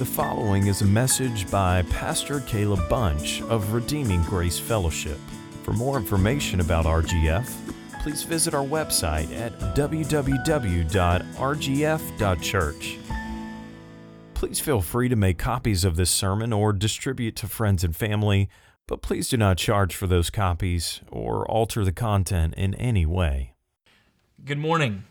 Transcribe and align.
The 0.00 0.06
following 0.06 0.66
is 0.68 0.80
a 0.80 0.86
message 0.86 1.50
by 1.50 1.82
Pastor 1.82 2.40
Caleb 2.40 2.88
Bunch 2.88 3.42
of 3.42 3.74
Redeeming 3.74 4.22
Grace 4.22 4.58
Fellowship. 4.58 5.18
For 5.62 5.74
more 5.74 5.98
information 5.98 6.60
about 6.60 6.86
RGF, 6.86 7.46
please 8.02 8.22
visit 8.22 8.54
our 8.54 8.64
website 8.64 9.30
at 9.38 9.52
www.rgf.church. 9.76 10.88
Please 14.32 14.58
feel 14.58 14.80
free 14.80 15.10
to 15.10 15.16
make 15.16 15.36
copies 15.36 15.84
of 15.84 15.96
this 15.96 16.10
sermon 16.10 16.54
or 16.54 16.72
distribute 16.72 17.36
to 17.36 17.46
friends 17.46 17.84
and 17.84 17.94
family, 17.94 18.48
but 18.86 19.02
please 19.02 19.28
do 19.28 19.36
not 19.36 19.58
charge 19.58 19.94
for 19.94 20.06
those 20.06 20.30
copies 20.30 21.02
or 21.10 21.46
alter 21.46 21.84
the 21.84 21.92
content 21.92 22.54
in 22.54 22.72
any 22.76 23.04
way. 23.04 23.52
Good 24.46 24.56
morning. 24.56 25.04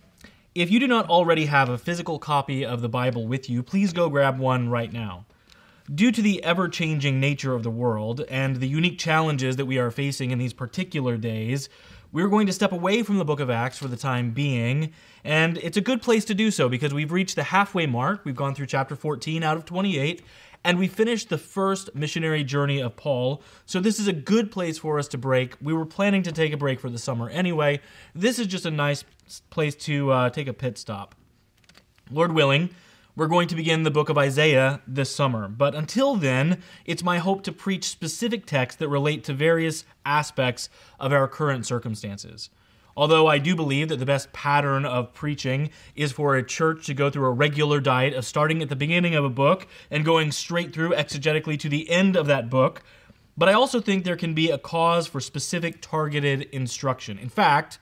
If 0.56 0.72
you 0.72 0.80
do 0.80 0.88
not 0.88 1.08
already 1.10 1.46
have 1.46 1.70
a 1.70 1.78
physical 1.78 2.18
copy 2.18 2.66
of 2.66 2.82
the 2.82 2.90
Bible 2.90 3.28
with 3.28 3.52
you, 3.52 3.62
please 3.62 3.94
go 3.94 4.10
grab 4.10 4.40
one 4.40 4.68
right 4.68 4.92
now. 4.92 5.26
Due 5.94 6.12
to 6.12 6.24
the 6.24 6.44
ever 6.44 6.68
changing 6.68 7.20
nature 7.20 7.54
of 7.54 7.62
the 7.62 7.70
world 7.70 8.22
and 8.30 8.56
the 8.56 8.68
unique 8.68 8.98
challenges 8.98 9.58
that 9.58 9.68
we 9.68 9.78
are 9.78 9.92
facing 9.92 10.32
in 10.32 10.40
these 10.40 10.54
particular 10.54 11.18
days, 11.18 11.70
we're 12.12 12.30
going 12.30 12.48
to 12.48 12.54
step 12.54 12.72
away 12.72 13.04
from 13.04 13.20
the 13.20 13.26
book 13.26 13.40
of 13.40 13.52
Acts 13.52 13.78
for 13.78 13.88
the 13.88 13.96
time 13.96 14.32
being, 14.32 14.92
and 15.24 15.60
it's 15.60 15.78
a 15.78 15.82
good 15.82 16.02
place 16.02 16.26
to 16.26 16.34
do 16.34 16.50
so 16.50 16.68
because 16.68 16.96
we've 16.96 17.12
reached 17.12 17.36
the 17.36 17.44
halfway 17.44 17.86
mark. 17.86 18.26
We've 18.26 18.36
gone 18.36 18.56
through 18.56 18.66
chapter 18.66 18.96
14 18.96 19.44
out 19.44 19.56
of 19.56 19.66
28, 19.66 20.24
and 20.64 20.78
we 20.78 20.88
finished 20.88 21.30
the 21.30 21.38
first 21.38 21.96
missionary 21.96 22.44
journey 22.44 22.82
of 22.82 22.96
Paul. 22.96 23.42
So 23.66 23.80
this 23.80 24.00
is 24.00 24.08
a 24.08 24.14
good 24.14 24.52
place 24.52 24.78
for 24.78 25.00
us 25.00 25.08
to 25.10 25.18
break. 25.18 25.56
We 25.62 25.74
were 25.74 25.86
planning 25.86 26.24
to 26.24 26.32
take 26.32 26.54
a 26.54 26.58
break 26.58 26.80
for 26.80 26.90
the 26.90 26.98
summer 26.98 27.30
anyway. 27.30 27.80
This 28.14 28.40
is 28.40 28.48
just 28.48 28.66
a 28.66 28.72
nice 28.72 29.04
place 29.50 29.76
to 29.76 30.12
uh, 30.12 30.30
take 30.30 30.48
a 30.48 30.54
pit 30.54 30.78
stop. 30.78 31.16
Lord 32.12 32.34
willing, 32.34 32.70
we're 33.16 33.28
going 33.28 33.48
to 33.50 33.56
begin 33.56 33.84
the 33.84 33.92
book 33.92 34.10
of 34.10 34.18
Isaiah 34.18 34.82
this 34.88 35.14
summer. 35.14 35.48
But 35.48 35.76
until 35.76 36.16
then, 36.16 36.62
it's 36.86 37.04
my 37.04 37.20
hope 37.20 37.44
to 37.44 37.52
preach 37.52 37.86
specific 37.86 38.46
texts 38.46 38.80
that 38.80 38.90
relate 38.90 39.24
to 39.26 39.34
various 39.34 39.84
aspects 40.06 40.70
of 41.00 41.14
our 41.14 41.28
current 41.28 41.66
circumstances. 41.66 42.50
Although 43.00 43.28
I 43.28 43.38
do 43.38 43.56
believe 43.56 43.88
that 43.88 44.00
the 44.00 44.06
best 44.06 44.34
pattern 44.34 44.84
of 44.84 45.14
preaching 45.14 45.70
is 45.96 46.12
for 46.12 46.36
a 46.36 46.44
church 46.44 46.86
to 46.88 46.94
go 46.94 47.10
through 47.10 47.28
a 47.28 47.32
regular 47.32 47.80
diet 47.80 48.14
of 48.14 48.26
starting 48.26 48.62
at 48.62 48.68
the 48.68 48.76
beginning 48.76 49.16
of 49.16 49.24
a 49.24 49.30
book 49.30 49.68
and 49.90 50.04
going 50.04 50.34
straight 50.34 50.74
through 50.74 50.90
exegetically 50.90 51.58
to 51.60 51.70
the 51.70 51.90
end 51.90 52.18
of 52.18 52.28
that 52.28 52.50
book. 52.50 52.84
But 53.38 53.48
I 53.48 53.54
also 53.54 53.80
think 53.80 54.04
there 54.04 54.18
can 54.18 54.34
be 54.34 54.50
a 54.50 54.58
cause 54.58 55.08
for 55.08 55.22
specific 55.22 55.82
targeted 55.82 56.50
instruction. 56.52 57.18
In 57.18 57.30
fact, 57.30 57.80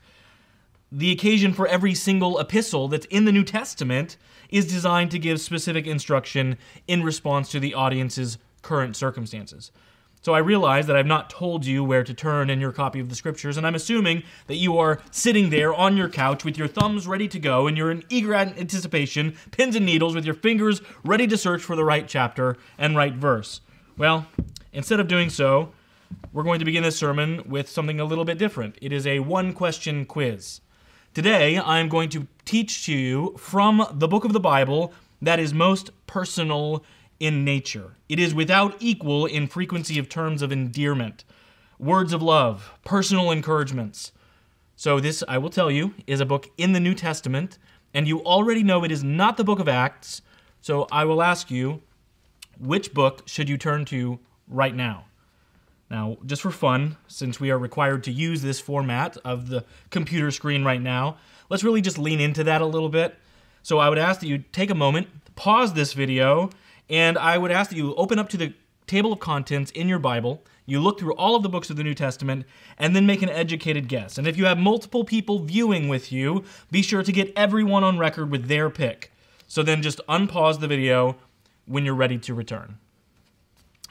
the 0.92 1.12
occasion 1.12 1.52
for 1.52 1.68
every 1.68 1.96
single 1.96 2.38
epistle 2.38 2.88
that's 2.88 3.08
in 3.08 3.26
the 3.26 3.32
New 3.32 3.44
Testament 3.44 4.18
is 4.52 4.68
designed 4.68 5.10
to 5.10 5.18
give 5.18 5.42
specific 5.42 5.88
instruction 5.88 6.60
in 6.88 7.02
response 7.02 7.50
to 7.50 7.60
the 7.60 7.74
audience's 7.74 8.38
current 8.62 8.96
circumstances. 8.96 9.72
So 10.28 10.34
I 10.34 10.40
realize 10.40 10.88
that 10.88 10.98
I've 10.98 11.06
not 11.06 11.30
told 11.30 11.66
you 11.66 11.86
where 11.86 12.04
to 12.04 12.14
turn 12.14 12.50
in 12.50 12.60
your 12.60 12.74
copy 12.74 13.00
of 13.00 13.08
the 13.08 13.16
scriptures, 13.16 13.56
and 13.56 13.66
I'm 13.66 13.76
assuming 13.76 14.24
that 14.48 14.58
you 14.58 14.78
are 14.78 15.00
sitting 15.10 15.52
there 15.52 15.74
on 15.74 15.96
your 15.96 16.10
couch 16.10 16.44
with 16.44 16.58
your 16.58 16.68
thumbs 16.68 17.08
ready 17.08 17.30
to 17.30 17.40
go, 17.40 17.66
and 17.66 17.78
you're 17.78 17.92
in 17.92 18.04
eager 18.10 18.34
anticipation, 18.34 19.38
pins 19.52 19.78
and 19.78 19.86
needles, 19.86 20.16
with 20.16 20.26
your 20.26 20.34
fingers 20.36 20.82
ready 21.06 21.28
to 21.28 21.38
search 21.38 21.62
for 21.62 21.78
the 21.78 21.86
right 21.86 22.10
chapter 22.10 22.58
and 22.78 22.98
right 22.98 23.14
verse. 23.14 23.62
Well, 23.98 24.28
instead 24.74 25.00
of 25.00 25.08
doing 25.08 25.30
so, 25.30 25.72
we're 26.34 26.44
going 26.44 26.60
to 26.60 26.66
begin 26.66 26.84
this 26.84 26.98
sermon 26.98 27.44
with 27.48 27.70
something 27.70 28.02
a 28.02 28.04
little 28.04 28.26
bit 28.26 28.38
different. 28.38 28.78
It 28.82 28.92
is 28.92 29.08
a 29.08 29.20
one 29.20 29.54
question 29.54 30.04
quiz. 30.04 30.60
Today, 31.14 31.58
I'm 31.58 31.88
going 31.88 32.10
to 32.10 32.28
teach 32.44 32.86
to 32.88 32.92
you 32.92 33.34
from 33.38 33.88
the 33.94 34.10
book 34.10 34.26
of 34.26 34.34
the 34.34 34.42
Bible 34.42 34.92
that 35.22 35.40
is 35.40 35.54
most 35.54 35.92
personal 36.06 36.84
in 37.20 37.44
nature. 37.44 37.96
It 38.10 38.20
is 38.20 38.34
without 38.34 38.76
equal 38.80 39.26
in 39.26 39.48
frequency 39.48 39.98
of 40.00 40.10
terms 40.10 40.42
of 40.42 40.52
endearment, 40.52 41.24
words 41.80 42.14
of 42.14 42.22
love, 42.22 42.74
personal 42.84 43.32
encouragements. 43.32 44.12
So, 44.76 45.00
this, 45.00 45.24
I 45.28 45.40
will 45.40 45.50
tell 45.50 45.72
you, 45.72 45.96
is 46.06 46.20
a 46.20 46.26
book 46.26 46.52
in 46.58 46.74
the 46.74 46.80
New 46.80 46.94
Testament, 46.94 47.58
and 47.94 48.08
you 48.08 48.22
already 48.22 48.62
know 48.62 48.84
it 48.84 48.92
is 48.92 49.04
not 49.04 49.38
the 49.38 49.44
book 49.44 49.60
of 49.60 49.68
Acts. 49.68 50.22
So, 50.62 50.88
I 50.92 51.04
will 51.06 51.24
ask 51.24 51.50
you, 51.50 51.82
which 52.60 52.94
book 52.94 53.24
should 53.28 53.50
you 53.50 53.58
turn 53.58 53.86
to 53.86 54.20
right 54.48 54.76
now? 54.76 55.06
Now, 55.90 56.18
just 56.26 56.44
for 56.44 56.52
fun, 56.52 56.98
since 57.08 57.40
we 57.40 57.50
are 57.50 57.58
required 57.58 58.04
to 58.04 58.12
use 58.12 58.42
this 58.44 58.60
format 58.60 59.18
of 59.26 59.50
the 59.50 59.66
computer 59.90 60.30
screen 60.30 60.64
right 60.64 60.82
now, 60.82 61.18
let's 61.50 61.64
really 61.64 61.82
just 61.82 61.98
lean 61.98 62.20
into 62.20 62.44
that 62.44 62.62
a 62.62 62.66
little 62.66 62.90
bit. 62.90 63.16
So, 63.64 63.80
I 63.80 63.90
would 63.90 63.98
ask 63.98 64.20
that 64.20 64.28
you 64.28 64.44
take 64.52 64.70
a 64.70 64.76
moment, 64.76 65.08
pause 65.36 65.74
this 65.74 65.94
video, 65.94 66.52
and 66.90 67.18
I 67.18 67.38
would 67.38 67.52
ask 67.52 67.70
that 67.70 67.78
you 67.78 67.94
open 67.96 68.20
up 68.20 68.30
to 68.30 68.38
the 68.38 68.54
table 68.86 69.12
of 69.12 69.20
contents 69.20 69.72
in 69.72 69.90
your 69.90 70.00
Bible, 70.00 70.44
you 70.66 70.80
look 70.80 71.00
through 71.00 71.14
all 71.14 71.36
of 71.36 71.44
the 71.44 71.50
books 71.50 71.70
of 71.70 71.76
the 71.78 71.84
New 71.84 71.94
Testament, 71.94 72.46
and 72.78 72.96
then 72.96 73.06
make 73.06 73.22
an 73.22 73.30
educated 73.30 73.88
guess. 73.88 74.18
And 74.18 74.28
if 74.28 74.38
you 74.38 74.46
have 74.46 74.58
multiple 74.58 75.04
people 75.04 75.40
viewing 75.40 75.88
with 75.88 76.12
you, 76.12 76.44
be 76.72 76.82
sure 76.82 77.04
to 77.04 77.12
get 77.12 77.34
everyone 77.36 77.84
on 77.84 77.98
record 77.98 78.32
with 78.32 78.48
their 78.48 78.70
pick. 78.70 79.12
So 79.48 79.64
then 79.64 79.82
just 79.82 80.02
unpause 80.08 80.60
the 80.60 80.68
video 80.68 81.18
when 81.66 81.86
you're 81.86 81.96
ready 81.96 82.18
to 82.20 82.34
return. 82.34 82.78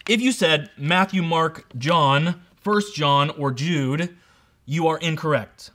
If 0.09 0.21
you 0.21 0.33
said 0.33 0.71
Matthew, 0.77 1.23
Mark, 1.23 1.67
John, 1.77 2.43
1 2.63 2.83
John, 2.95 3.31
or 3.31 3.53
Jude, 3.53 4.17
you 4.65 4.87
are 4.87 4.99
incorrect. 4.99 5.71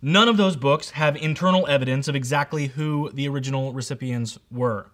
None 0.00 0.28
of 0.28 0.36
those 0.36 0.56
books 0.56 0.90
have 0.90 1.16
internal 1.16 1.66
evidence 1.66 2.08
of 2.08 2.14
exactly 2.14 2.68
who 2.68 3.10
the 3.12 3.28
original 3.28 3.72
recipients 3.72 4.38
were. 4.50 4.90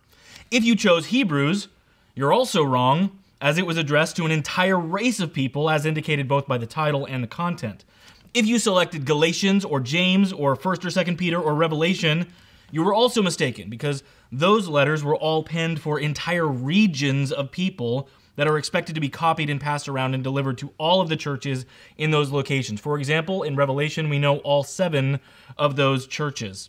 If 0.52 0.64
you 0.64 0.76
chose 0.76 1.06
Hebrews, 1.06 1.68
you're 2.14 2.30
also 2.30 2.62
wrong, 2.62 3.18
as 3.40 3.56
it 3.56 3.66
was 3.66 3.78
addressed 3.78 4.16
to 4.16 4.26
an 4.26 4.30
entire 4.30 4.78
race 4.78 5.18
of 5.18 5.32
people, 5.32 5.70
as 5.70 5.86
indicated 5.86 6.28
both 6.28 6.46
by 6.46 6.58
the 6.58 6.66
title 6.66 7.06
and 7.06 7.24
the 7.24 7.28
content. 7.28 7.86
If 8.34 8.44
you 8.44 8.58
selected 8.58 9.06
Galatians 9.06 9.64
or 9.64 9.80
James 9.80 10.30
or 10.30 10.54
1st 10.54 10.84
or 10.84 10.88
2nd 10.88 11.16
Peter 11.16 11.40
or 11.40 11.54
Revelation, 11.54 12.26
you 12.70 12.84
were 12.84 12.92
also 12.92 13.22
mistaken 13.22 13.70
because 13.70 14.02
those 14.30 14.68
letters 14.68 15.02
were 15.02 15.16
all 15.16 15.42
penned 15.42 15.80
for 15.80 15.98
entire 15.98 16.46
regions 16.46 17.32
of 17.32 17.50
people 17.50 18.10
that 18.36 18.46
are 18.46 18.58
expected 18.58 18.94
to 18.94 19.00
be 19.00 19.08
copied 19.08 19.48
and 19.48 19.58
passed 19.58 19.88
around 19.88 20.12
and 20.12 20.22
delivered 20.22 20.58
to 20.58 20.70
all 20.76 21.00
of 21.00 21.08
the 21.08 21.16
churches 21.16 21.64
in 21.96 22.10
those 22.10 22.30
locations. 22.30 22.78
For 22.78 22.98
example, 22.98 23.42
in 23.42 23.56
Revelation, 23.56 24.10
we 24.10 24.18
know 24.18 24.36
all 24.40 24.64
seven 24.64 25.18
of 25.56 25.76
those 25.76 26.06
churches. 26.06 26.68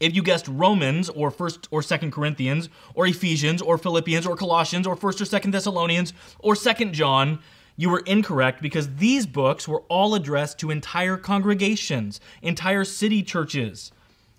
If 0.00 0.14
you 0.14 0.22
guessed 0.22 0.46
Romans 0.46 1.08
or 1.08 1.30
1st 1.30 1.66
or 1.70 1.80
2nd 1.80 2.12
Corinthians 2.12 2.68
or 2.94 3.06
Ephesians 3.06 3.60
or 3.60 3.78
Philippians 3.78 4.26
or 4.26 4.36
Colossians 4.36 4.86
or 4.86 4.96
1st 4.96 5.20
or 5.20 5.24
2nd 5.24 5.52
Thessalonians 5.52 6.12
or 6.38 6.54
2nd 6.54 6.92
John, 6.92 7.40
you 7.76 7.90
were 7.90 8.02
incorrect 8.06 8.62
because 8.62 8.96
these 8.96 9.26
books 9.26 9.66
were 9.66 9.82
all 9.88 10.14
addressed 10.14 10.58
to 10.60 10.70
entire 10.70 11.16
congregations, 11.16 12.20
entire 12.42 12.84
city 12.84 13.22
churches. 13.22 13.90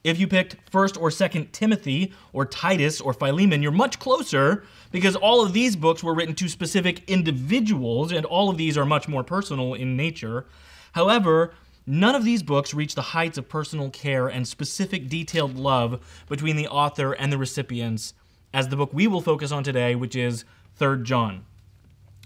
If 0.02 0.18
you 0.18 0.28
picked 0.28 0.72
1st 0.72 1.02
or 1.02 1.10
2nd 1.10 1.52
Timothy 1.52 2.14
or 2.32 2.46
Titus 2.46 3.02
or 3.02 3.14
Philemon, 3.14 3.62
you're 3.62 3.74
much 3.74 4.00
closer 4.00 4.64
because 4.92 5.18
all 5.18 5.44
of 5.44 5.52
these 5.52 5.76
books 5.76 6.02
were 6.02 6.14
written 6.14 6.36
to 6.36 6.48
specific 6.48 7.04
individuals 7.10 8.14
and 8.14 8.26
all 8.26 8.50
of 8.50 8.56
these 8.56 8.78
are 8.78 8.86
much 8.86 9.10
more 9.10 9.26
personal 9.26 9.74
in 9.74 9.98
nature. 9.98 10.46
However, 10.94 11.54
None 11.92 12.14
of 12.14 12.24
these 12.24 12.44
books 12.44 12.72
reach 12.72 12.94
the 12.94 13.02
heights 13.02 13.40
of 13.40 13.50
personal 13.50 13.90
care 13.90 14.28
and 14.28 14.48
specific 14.48 15.10
detailed 15.10 15.58
love 15.58 16.00
between 16.30 16.56
the 16.56 16.68
author 16.68 17.14
and 17.14 17.34
the 17.34 17.38
recipients 17.40 18.14
as 18.54 18.68
the 18.68 18.76
book 18.76 18.92
we 18.94 19.08
will 19.08 19.22
focus 19.22 19.52
on 19.52 19.64
today, 19.64 19.96
which 19.96 20.16
is 20.16 20.46
3rd 20.80 21.02
John. 21.02 21.46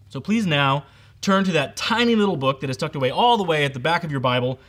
So 0.10 0.20
please 0.20 0.46
now 0.46 0.84
turn 1.22 1.46
to 1.46 1.54
that 1.54 1.78
tiny 1.78 2.14
little 2.14 2.36
book 2.36 2.60
that 2.60 2.70
is 2.70 2.76
tucked 2.76 2.98
away 2.98 3.10
all 3.10 3.38
the 3.38 3.46
way 3.46 3.64
at 3.64 3.74
the 3.74 3.80
back 3.80 4.04
of 4.04 4.12
your 4.12 4.20
Bible. 4.20 4.60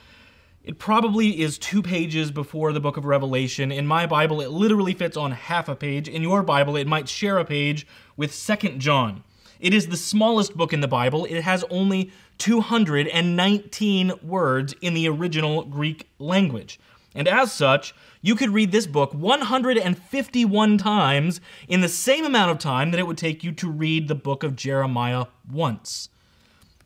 It 0.63 0.79
probably 0.79 1.41
is 1.41 1.59
two 1.59 1.83
pages 1.83 2.31
before 2.31 2.73
the 2.73 2.79
book 2.79 2.97
of 2.97 3.05
Revelation. 3.05 3.73
In 3.73 3.89
my 3.89 4.07
Bible, 4.07 4.41
it 4.41 4.53
literally 4.53 4.95
fits 4.95 5.17
on 5.17 5.33
half 5.33 5.69
a 5.69 5.75
page. 5.75 6.07
In 6.07 6.23
your 6.23 6.45
Bible, 6.45 6.77
it 6.77 6.87
might 6.87 7.09
share 7.09 7.39
a 7.39 7.45
page 7.45 7.85
with 8.17 8.31
2nd 8.31 8.79
John. 8.79 9.25
It 9.59 9.75
is 9.75 9.89
the 9.89 9.97
smallest 9.97 10.57
book 10.57 10.73
in 10.73 10.83
the 10.83 10.89
Bible. 10.89 11.25
It 11.25 11.41
has 11.41 11.65
only 11.69 12.13
219 12.39 14.13
words 14.23 14.75
in 14.81 14.95
the 14.95 15.09
original 15.09 15.65
Greek 15.65 16.09
language. 16.19 16.79
And 17.15 17.29
as 17.29 17.53
such, 17.53 17.95
you 18.23 18.35
could 18.35 18.51
read 18.51 18.73
this 18.73 18.87
book 18.87 19.15
151 19.15 20.79
times 20.79 21.41
in 21.69 21.81
the 21.81 21.89
same 21.89 22.25
amount 22.25 22.51
of 22.51 22.59
time 22.59 22.91
that 22.91 22.99
it 22.99 23.07
would 23.07 23.19
take 23.19 23.45
you 23.45 23.53
to 23.53 23.71
read 23.71 24.09
the 24.09 24.15
book 24.15 24.43
of 24.43 24.57
Jeremiah 24.57 25.27
once. 25.51 26.09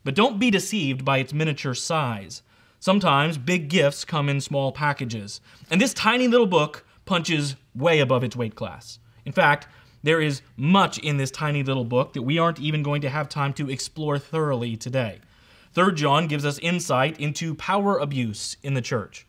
But 0.03 0.15
don't 0.15 0.39
be 0.39 0.51
deceived 0.51 1.03
by 1.03 1.17
its 1.17 1.33
miniature 1.33 1.73
size. 1.73 2.43
Sometimes 2.79 3.37
big 3.37 3.69
gifts 3.69 4.05
come 4.05 4.29
in 4.29 4.39
small 4.39 4.71
packages, 4.71 5.41
and 5.69 5.81
this 5.81 5.93
tiny 5.93 6.27
little 6.27 6.47
book 6.47 6.85
punches 7.05 7.55
way 7.75 7.99
above 7.99 8.23
its 8.23 8.35
weight 8.35 8.55
class. 8.55 8.99
In 9.25 9.33
fact, 9.33 9.67
there 10.03 10.21
is 10.21 10.41
much 10.55 10.97
in 10.99 11.17
this 11.17 11.31
tiny 11.31 11.63
little 11.63 11.83
book 11.83 12.13
that 12.13 12.21
we 12.21 12.37
aren't 12.37 12.59
even 12.59 12.83
going 12.83 13.01
to 13.01 13.09
have 13.09 13.27
time 13.27 13.51
to 13.53 13.69
explore 13.69 14.17
thoroughly 14.17 14.77
today. 14.77 15.19
Third 15.73 15.97
John 15.97 16.27
gives 16.27 16.45
us 16.45 16.59
insight 16.59 17.19
into 17.19 17.55
power 17.55 17.97
abuse 17.97 18.57
in 18.63 18.73
the 18.73 18.81
church. 18.81 19.27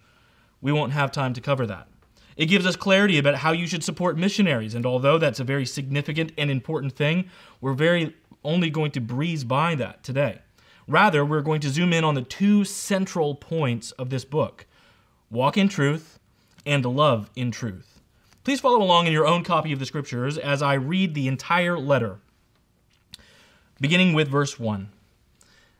We 0.61 0.73
won't 0.73 0.93
have 0.93 1.13
time 1.13 1.35
to 1.35 1.41
cover 1.41 1.67
that. 1.67 1.89
It 2.37 2.47
gives 2.47 2.65
us 2.65 2.77
clarity 2.77 3.19
about 3.19 3.37
how 3.37 3.53
you 3.53 3.67
should 3.67 3.85
support 3.85 4.17
missionaries, 4.17 4.75
and 4.75 4.87
although 4.87 5.19
that's 5.19 5.41
a 5.41 5.45
very 5.45 5.67
significant 5.67 6.33
and 6.39 6.51
important 6.51 6.95
thing, 6.95 7.29
we're 7.61 7.75
very 7.75 8.17
only 8.45 8.71
going 8.71 8.93
to 8.93 9.01
breeze 9.01 9.45
by 9.45 9.75
that 9.75 10.03
today. 10.03 10.41
Rather, 10.89 11.25
we're 11.25 11.43
going 11.43 11.61
to 11.61 11.69
zoom 11.69 11.93
in 11.93 12.05
on 12.05 12.15
the 12.15 12.23
two 12.23 12.65
central 12.65 13.35
points 13.35 13.91
of 13.93 14.11
this 14.11 14.25
book 14.25 14.67
walk 15.31 15.57
in 15.57 15.69
truth 15.69 16.19
and 16.67 16.85
love 16.85 17.31
in 17.37 17.51
truth. 17.51 18.01
Please 18.43 18.61
follow 18.61 18.83
along 18.83 19.07
in 19.07 19.13
your 19.13 19.27
own 19.27 19.45
copy 19.45 19.73
of 19.73 19.79
the 19.79 19.87
scriptures 19.87 20.39
as 20.39 20.63
I 20.63 20.75
read 20.75 21.15
the 21.15 21.29
entire 21.29 21.79
letter, 21.79 22.19
beginning 23.81 24.15
with 24.15 24.29
verse 24.29 24.59
1. 24.59 24.89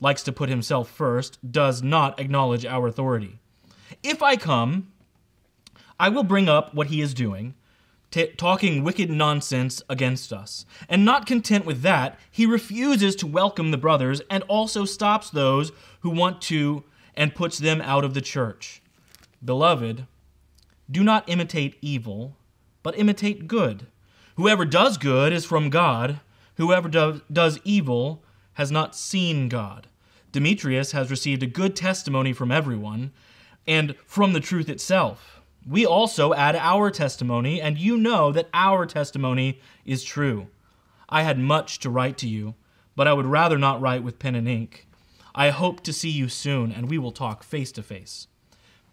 likes 0.00 0.22
to 0.24 0.32
put 0.32 0.48
himself 0.48 0.88
first, 0.88 1.38
does 1.50 1.82
not 1.82 2.18
acknowledge 2.20 2.64
our 2.64 2.86
authority. 2.86 3.38
If 4.02 4.22
I 4.22 4.36
come, 4.36 4.92
I 5.98 6.08
will 6.08 6.22
bring 6.22 6.48
up 6.48 6.74
what 6.74 6.88
he 6.88 7.00
is 7.00 7.14
doing 7.14 7.54
t- 8.10 8.28
talking 8.36 8.84
wicked 8.84 9.10
nonsense 9.10 9.82
against 9.88 10.32
us. 10.32 10.64
And 10.88 11.04
not 11.04 11.26
content 11.26 11.64
with 11.64 11.82
that, 11.82 12.18
he 12.30 12.46
refuses 12.46 13.16
to 13.16 13.26
welcome 13.26 13.70
the 13.70 13.76
brothers 13.76 14.20
and 14.30 14.42
also 14.44 14.84
stops 14.84 15.30
those 15.30 15.72
who 16.00 16.10
want 16.10 16.40
to 16.42 16.84
and 17.14 17.34
puts 17.34 17.58
them 17.58 17.80
out 17.80 18.04
of 18.04 18.14
the 18.14 18.20
church. 18.20 18.80
Beloved, 19.44 20.06
do 20.90 21.04
not 21.04 21.28
imitate 21.28 21.76
evil, 21.82 22.36
but 22.82 22.98
imitate 22.98 23.46
good. 23.46 23.86
Whoever 24.36 24.64
does 24.64 24.98
good 24.98 25.32
is 25.32 25.44
from 25.44 25.70
God, 25.70 26.20
whoever 26.56 26.88
do- 26.88 27.22
does 27.30 27.58
evil 27.64 28.22
has 28.58 28.70
not 28.70 28.94
seen 28.94 29.48
God. 29.48 29.88
Demetrius 30.30 30.92
has 30.92 31.10
received 31.10 31.42
a 31.42 31.46
good 31.46 31.74
testimony 31.74 32.34
from 32.34 32.52
everyone 32.52 33.10
and 33.66 33.94
from 34.06 34.34
the 34.34 34.40
truth 34.40 34.68
itself 34.68 35.38
we 35.68 35.84
also 35.84 36.32
add 36.32 36.56
our 36.56 36.90
testimony, 36.90 37.60
and 37.60 37.78
you 37.78 37.96
know 37.98 38.32
that 38.32 38.48
our 38.54 38.86
testimony 38.86 39.60
is 39.84 40.02
true. 40.02 40.48
I 41.08 41.22
had 41.22 41.38
much 41.38 41.78
to 41.80 41.90
write 41.90 42.16
to 42.18 42.28
you, 42.28 42.54
but 42.96 43.06
I 43.06 43.12
would 43.12 43.26
rather 43.26 43.58
not 43.58 43.80
write 43.80 44.02
with 44.02 44.18
pen 44.18 44.34
and 44.34 44.48
ink. 44.48 44.86
I 45.34 45.50
hope 45.50 45.82
to 45.82 45.92
see 45.92 46.10
you 46.10 46.28
soon, 46.28 46.72
and 46.72 46.90
we 46.90 46.98
will 46.98 47.12
talk 47.12 47.42
face 47.42 47.70
to 47.72 47.82
face. 47.82 48.28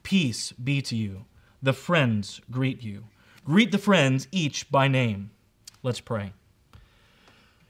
Peace 0.03 0.51
be 0.51 0.81
to 0.83 0.95
you. 0.95 1.25
The 1.63 1.73
friends 1.73 2.41
greet 2.51 2.83
you. 2.83 3.05
Greet 3.45 3.71
the 3.71 3.77
friends 3.77 4.27
each 4.31 4.69
by 4.69 4.87
name. 4.87 5.31
Let's 5.81 6.01
pray. 6.01 6.33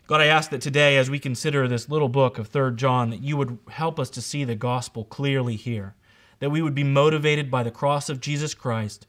God, 0.08 0.22
I 0.22 0.26
ask 0.26 0.52
that 0.52 0.62
today, 0.62 0.98
as 0.98 1.10
we 1.10 1.18
consider 1.18 1.68
this 1.68 1.90
little 1.90 2.10
book 2.10 2.38
of 2.38 2.48
3 2.48 2.76
John, 2.76 3.10
that 3.10 3.24
you 3.24 3.38
would 3.38 3.58
help 3.70 4.00
us 4.00 4.10
to 4.12 4.22
see 4.22 4.44
the 4.44 4.56
gospel 4.56 5.04
clearly 5.04 5.56
here 5.56 5.96
that 6.40 6.50
we 6.50 6.62
would 6.62 6.76
be 6.76 6.84
motivated 6.84 7.50
by 7.50 7.64
the 7.64 7.72
cross 7.72 8.10
of 8.10 8.20
Jesus 8.20 8.54
Christ 8.54 9.08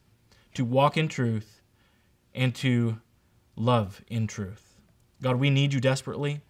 to 0.54 0.64
walk 0.64 0.96
in 0.96 1.08
truth 1.08 1.60
and 2.34 2.54
to 2.56 3.00
love 3.56 4.02
in 4.08 4.26
truth. 4.26 4.74
God, 5.22 5.36
we 5.36 5.50
need 5.50 5.72
you 5.72 5.80
desperately. 5.80 6.40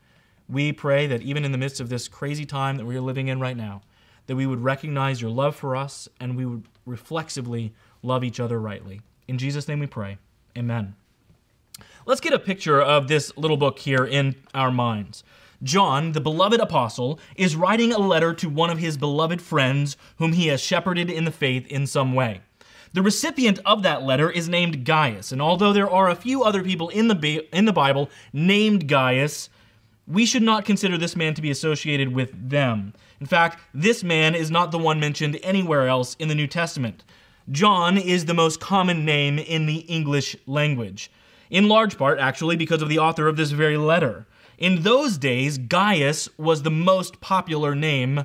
We 0.48 0.72
pray 0.72 1.06
that 1.06 1.22
even 1.22 1.44
in 1.44 1.52
the 1.52 1.58
midst 1.58 1.80
of 1.80 1.88
this 1.88 2.08
crazy 2.08 2.44
time 2.44 2.76
that 2.76 2.86
we 2.86 2.96
are 2.96 3.00
living 3.00 3.28
in 3.28 3.40
right 3.40 3.56
now, 3.56 3.82
that 4.26 4.36
we 4.36 4.46
would 4.46 4.62
recognize 4.62 5.20
your 5.20 5.30
love 5.30 5.56
for 5.56 5.76
us 5.76 6.08
and 6.20 6.36
we 6.36 6.46
would 6.46 6.64
reflexively 6.84 7.72
love 8.02 8.22
each 8.22 8.40
other 8.40 8.60
rightly. 8.60 9.00
In 9.26 9.38
Jesus' 9.38 9.68
name 9.68 9.80
we 9.80 9.86
pray. 9.86 10.18
Amen. 10.56 10.94
Let's 12.08 12.20
get 12.20 12.32
a 12.32 12.38
picture 12.38 12.80
of 12.80 13.08
this 13.08 13.36
little 13.36 13.56
book 13.56 13.80
here 13.80 14.04
in 14.04 14.36
our 14.54 14.70
minds. 14.70 15.24
John, 15.64 16.12
the 16.12 16.20
beloved 16.20 16.60
apostle, 16.60 17.18
is 17.34 17.56
writing 17.56 17.92
a 17.92 17.98
letter 17.98 18.32
to 18.34 18.48
one 18.48 18.70
of 18.70 18.78
his 18.78 18.96
beloved 18.96 19.42
friends 19.42 19.96
whom 20.18 20.32
he 20.32 20.46
has 20.46 20.60
shepherded 20.60 21.10
in 21.10 21.24
the 21.24 21.32
faith 21.32 21.66
in 21.66 21.84
some 21.84 22.14
way. 22.14 22.42
The 22.92 23.02
recipient 23.02 23.58
of 23.66 23.82
that 23.82 24.04
letter 24.04 24.30
is 24.30 24.48
named 24.48 24.84
Gaius, 24.84 25.32
and 25.32 25.42
although 25.42 25.72
there 25.72 25.90
are 25.90 26.08
a 26.08 26.14
few 26.14 26.44
other 26.44 26.62
people 26.62 26.90
in 26.90 27.08
the, 27.08 27.44
in 27.52 27.64
the 27.64 27.72
Bible 27.72 28.08
named 28.32 28.86
Gaius, 28.86 29.50
we 30.06 30.26
should 30.26 30.44
not 30.44 30.64
consider 30.64 30.96
this 30.96 31.16
man 31.16 31.34
to 31.34 31.42
be 31.42 31.50
associated 31.50 32.14
with 32.14 32.30
them. 32.50 32.94
In 33.20 33.26
fact, 33.26 33.58
this 33.74 34.04
man 34.04 34.36
is 34.36 34.48
not 34.48 34.70
the 34.70 34.78
one 34.78 35.00
mentioned 35.00 35.40
anywhere 35.42 35.88
else 35.88 36.14
in 36.20 36.28
the 36.28 36.36
New 36.36 36.46
Testament. 36.46 37.02
John 37.50 37.98
is 37.98 38.26
the 38.26 38.32
most 38.32 38.60
common 38.60 39.04
name 39.04 39.40
in 39.40 39.66
the 39.66 39.78
English 39.78 40.36
language, 40.46 41.10
in 41.50 41.68
large 41.68 41.96
part, 41.96 42.18
actually, 42.18 42.56
because 42.56 42.82
of 42.82 42.88
the 42.88 42.98
author 42.98 43.28
of 43.28 43.36
this 43.36 43.50
very 43.50 43.76
letter. 43.76 44.26
In 44.58 44.82
those 44.82 45.18
days, 45.18 45.58
Gaius 45.58 46.28
was 46.38 46.62
the 46.62 46.70
most 46.70 47.20
popular 47.20 47.74
name 47.74 48.24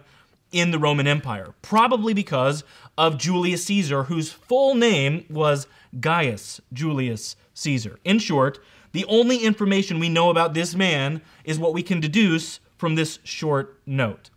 in 0.52 0.72
the 0.72 0.80
Roman 0.80 1.08
Empire, 1.08 1.54
probably 1.62 2.14
because 2.14 2.64
of 2.98 3.18
Julius 3.18 3.66
Caesar, 3.66 4.04
whose 4.04 4.32
full 4.32 4.76
name 4.76 5.26
was 5.30 5.68
Gaius 6.00 6.60
Julius 6.74 7.36
Caesar. 7.54 8.00
In 8.04 8.20
short, 8.20 8.60
the 8.92 9.06
only 9.06 9.38
information 9.38 10.00
we 10.00 10.10
know 10.10 10.30
about 10.30 10.54
this 10.54 10.76
man 10.76 11.22
is 11.44 11.60
what 11.60 11.74
we 11.74 11.84
can 11.84 12.00
deduce 12.00 12.60
from 12.78 12.96
this 12.96 13.20
short 13.24 13.78
note. 13.86 14.31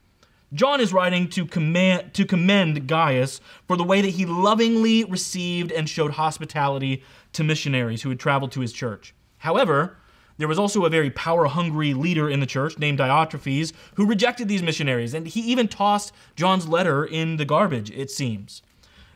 John 0.54 0.80
is 0.80 0.92
writing 0.92 1.28
to, 1.30 1.46
command, 1.46 2.14
to 2.14 2.24
commend 2.24 2.86
Gaius 2.86 3.40
for 3.66 3.76
the 3.76 3.82
way 3.82 4.00
that 4.00 4.10
he 4.10 4.24
lovingly 4.24 5.02
received 5.02 5.72
and 5.72 5.88
showed 5.88 6.12
hospitality 6.12 7.02
to 7.32 7.42
missionaries 7.42 8.02
who 8.02 8.08
had 8.08 8.20
traveled 8.20 8.52
to 8.52 8.60
his 8.60 8.72
church. 8.72 9.14
However, 9.38 9.96
there 10.38 10.48
was 10.48 10.58
also 10.58 10.84
a 10.84 10.90
very 10.90 11.10
power 11.10 11.46
hungry 11.46 11.92
leader 11.92 12.28
in 12.28 12.38
the 12.40 12.46
church 12.46 12.78
named 12.78 12.98
Diotrephes 12.98 13.72
who 13.94 14.06
rejected 14.06 14.46
these 14.46 14.62
missionaries, 14.62 15.12
and 15.12 15.26
he 15.26 15.40
even 15.40 15.66
tossed 15.66 16.12
John's 16.36 16.68
letter 16.68 17.04
in 17.04 17.36
the 17.36 17.44
garbage, 17.44 17.90
it 17.90 18.10
seems. 18.10 18.62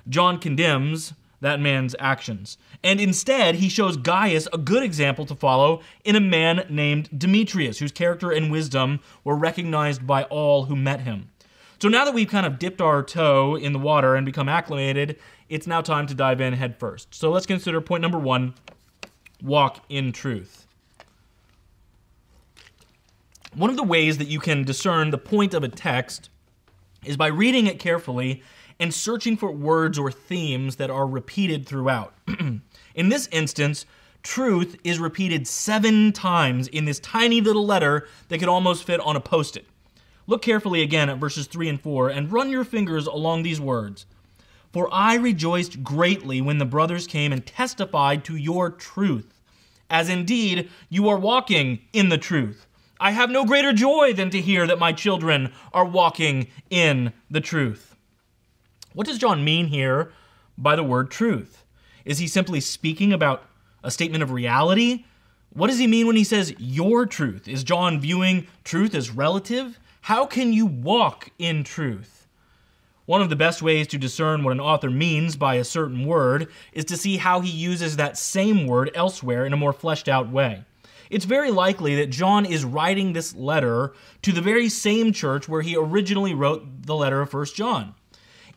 John 0.08 0.38
condemns 0.38 1.14
that 1.40 1.60
man's 1.60 1.94
actions, 2.00 2.58
and 2.82 3.00
instead 3.00 3.56
he 3.56 3.68
shows 3.68 3.96
Gaius 3.96 4.48
a 4.52 4.58
good 4.58 4.82
example 4.82 5.24
to 5.26 5.36
follow 5.36 5.82
in 6.04 6.16
a 6.16 6.20
man 6.20 6.66
named 6.68 7.08
Demetrius, 7.16 7.78
whose 7.78 7.92
character 7.92 8.32
and 8.32 8.50
wisdom 8.50 8.98
were 9.22 9.36
recognized 9.36 10.06
by 10.06 10.24
all 10.24 10.64
who 10.64 10.74
met 10.74 11.02
him. 11.02 11.30
So 11.80 11.88
now 11.88 12.04
that 12.04 12.14
we've 12.14 12.28
kind 12.28 12.44
of 12.44 12.58
dipped 12.58 12.80
our 12.80 13.04
toe 13.04 13.54
in 13.54 13.72
the 13.72 13.78
water 13.78 14.16
and 14.16 14.26
become 14.26 14.48
acclimated, 14.48 15.18
it's 15.48 15.66
now 15.66 15.80
time 15.80 16.08
to 16.08 16.14
dive 16.14 16.40
in 16.40 16.52
head 16.54 16.76
first. 16.76 17.14
So 17.14 17.30
let's 17.30 17.46
consider 17.46 17.80
point 17.80 18.02
number 18.02 18.18
one 18.18 18.54
walk 19.42 19.84
in 19.88 20.10
truth. 20.10 20.66
One 23.54 23.70
of 23.70 23.76
the 23.76 23.84
ways 23.84 24.18
that 24.18 24.26
you 24.26 24.40
can 24.40 24.64
discern 24.64 25.10
the 25.10 25.18
point 25.18 25.54
of 25.54 25.62
a 25.62 25.68
text 25.68 26.30
is 27.04 27.16
by 27.16 27.28
reading 27.28 27.68
it 27.68 27.78
carefully 27.78 28.42
and 28.80 28.92
searching 28.92 29.36
for 29.36 29.52
words 29.52 29.98
or 29.98 30.10
themes 30.10 30.76
that 30.76 30.90
are 30.90 31.06
repeated 31.06 31.64
throughout. 31.64 32.12
in 32.94 33.08
this 33.08 33.28
instance, 33.30 33.86
truth 34.24 34.76
is 34.82 34.98
repeated 34.98 35.46
seven 35.46 36.12
times 36.12 36.66
in 36.68 36.84
this 36.84 36.98
tiny 36.98 37.40
little 37.40 37.64
letter 37.64 38.08
that 38.28 38.38
could 38.38 38.48
almost 38.48 38.84
fit 38.84 38.98
on 39.00 39.14
a 39.14 39.20
post 39.20 39.56
it. 39.56 39.64
Look 40.28 40.42
carefully 40.42 40.82
again 40.82 41.08
at 41.08 41.16
verses 41.16 41.46
3 41.46 41.70
and 41.70 41.80
4 41.80 42.10
and 42.10 42.30
run 42.30 42.50
your 42.50 42.62
fingers 42.62 43.06
along 43.06 43.42
these 43.42 43.60
words. 43.60 44.04
For 44.74 44.86
I 44.92 45.14
rejoiced 45.14 45.82
greatly 45.82 46.42
when 46.42 46.58
the 46.58 46.66
brothers 46.66 47.06
came 47.06 47.32
and 47.32 47.44
testified 47.44 48.24
to 48.26 48.36
your 48.36 48.68
truth, 48.68 49.40
as 49.88 50.10
indeed 50.10 50.68
you 50.90 51.08
are 51.08 51.18
walking 51.18 51.80
in 51.94 52.10
the 52.10 52.18
truth. 52.18 52.66
I 53.00 53.12
have 53.12 53.30
no 53.30 53.46
greater 53.46 53.72
joy 53.72 54.12
than 54.12 54.28
to 54.28 54.40
hear 54.40 54.66
that 54.66 54.78
my 54.78 54.92
children 54.92 55.50
are 55.72 55.86
walking 55.86 56.48
in 56.68 57.14
the 57.30 57.40
truth. 57.40 57.96
What 58.92 59.06
does 59.06 59.16
John 59.16 59.44
mean 59.44 59.68
here 59.68 60.12
by 60.58 60.76
the 60.76 60.84
word 60.84 61.10
truth? 61.10 61.64
Is 62.04 62.18
he 62.18 62.26
simply 62.26 62.60
speaking 62.60 63.14
about 63.14 63.44
a 63.82 63.90
statement 63.90 64.22
of 64.22 64.30
reality? 64.30 65.06
What 65.54 65.68
does 65.68 65.78
he 65.78 65.86
mean 65.86 66.06
when 66.06 66.16
he 66.16 66.24
says 66.24 66.54
your 66.58 67.06
truth? 67.06 67.48
Is 67.48 67.64
John 67.64 67.98
viewing 67.98 68.46
truth 68.64 68.94
as 68.94 69.10
relative? 69.10 69.78
How 70.08 70.24
can 70.24 70.54
you 70.54 70.64
walk 70.64 71.32
in 71.38 71.64
truth? 71.64 72.26
One 73.04 73.20
of 73.20 73.28
the 73.28 73.36
best 73.36 73.60
ways 73.60 73.86
to 73.88 73.98
discern 73.98 74.42
what 74.42 74.52
an 74.52 74.58
author 74.58 74.88
means 74.88 75.36
by 75.36 75.56
a 75.56 75.64
certain 75.64 76.06
word 76.06 76.48
is 76.72 76.86
to 76.86 76.96
see 76.96 77.18
how 77.18 77.40
he 77.40 77.50
uses 77.50 77.96
that 77.96 78.16
same 78.16 78.66
word 78.66 78.90
elsewhere 78.94 79.44
in 79.44 79.52
a 79.52 79.58
more 79.58 79.74
fleshed 79.74 80.08
out 80.08 80.30
way. 80.30 80.64
It's 81.10 81.26
very 81.26 81.50
likely 81.50 81.94
that 81.96 82.08
John 82.08 82.46
is 82.46 82.64
writing 82.64 83.12
this 83.12 83.34
letter 83.34 83.92
to 84.22 84.32
the 84.32 84.40
very 84.40 84.70
same 84.70 85.12
church 85.12 85.46
where 85.46 85.60
he 85.60 85.76
originally 85.76 86.32
wrote 86.32 86.86
the 86.86 86.96
letter 86.96 87.20
of 87.20 87.34
1 87.34 87.44
John. 87.54 87.94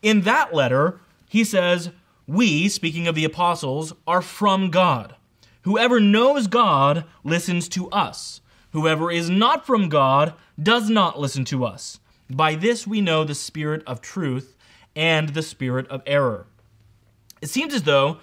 In 0.01 0.21
that 0.21 0.53
letter, 0.53 1.01
he 1.27 1.43
says, 1.43 1.89
We, 2.27 2.69
speaking 2.69 3.09
of 3.09 3.15
the 3.15 3.25
apostles, 3.25 3.91
are 4.07 4.21
from 4.21 4.69
God. 4.69 5.17
Whoever 5.63 5.99
knows 5.99 6.47
God 6.47 7.03
listens 7.25 7.67
to 7.69 7.89
us. 7.89 8.39
Whoever 8.71 9.11
is 9.11 9.29
not 9.29 9.65
from 9.65 9.89
God 9.89 10.33
does 10.61 10.89
not 10.89 11.19
listen 11.19 11.45
to 11.45 11.65
us. 11.65 11.99
By 12.29 12.55
this 12.55 12.87
we 12.87 13.01
know 13.01 13.23
the 13.23 13.35
spirit 13.35 13.83
of 13.85 14.01
truth 14.01 14.55
and 14.95 15.29
the 15.29 15.41
spirit 15.41 15.87
of 15.89 16.01
error. 16.05 16.47
It 17.41 17.49
seems 17.49 17.73
as 17.73 17.83
though 17.83 18.19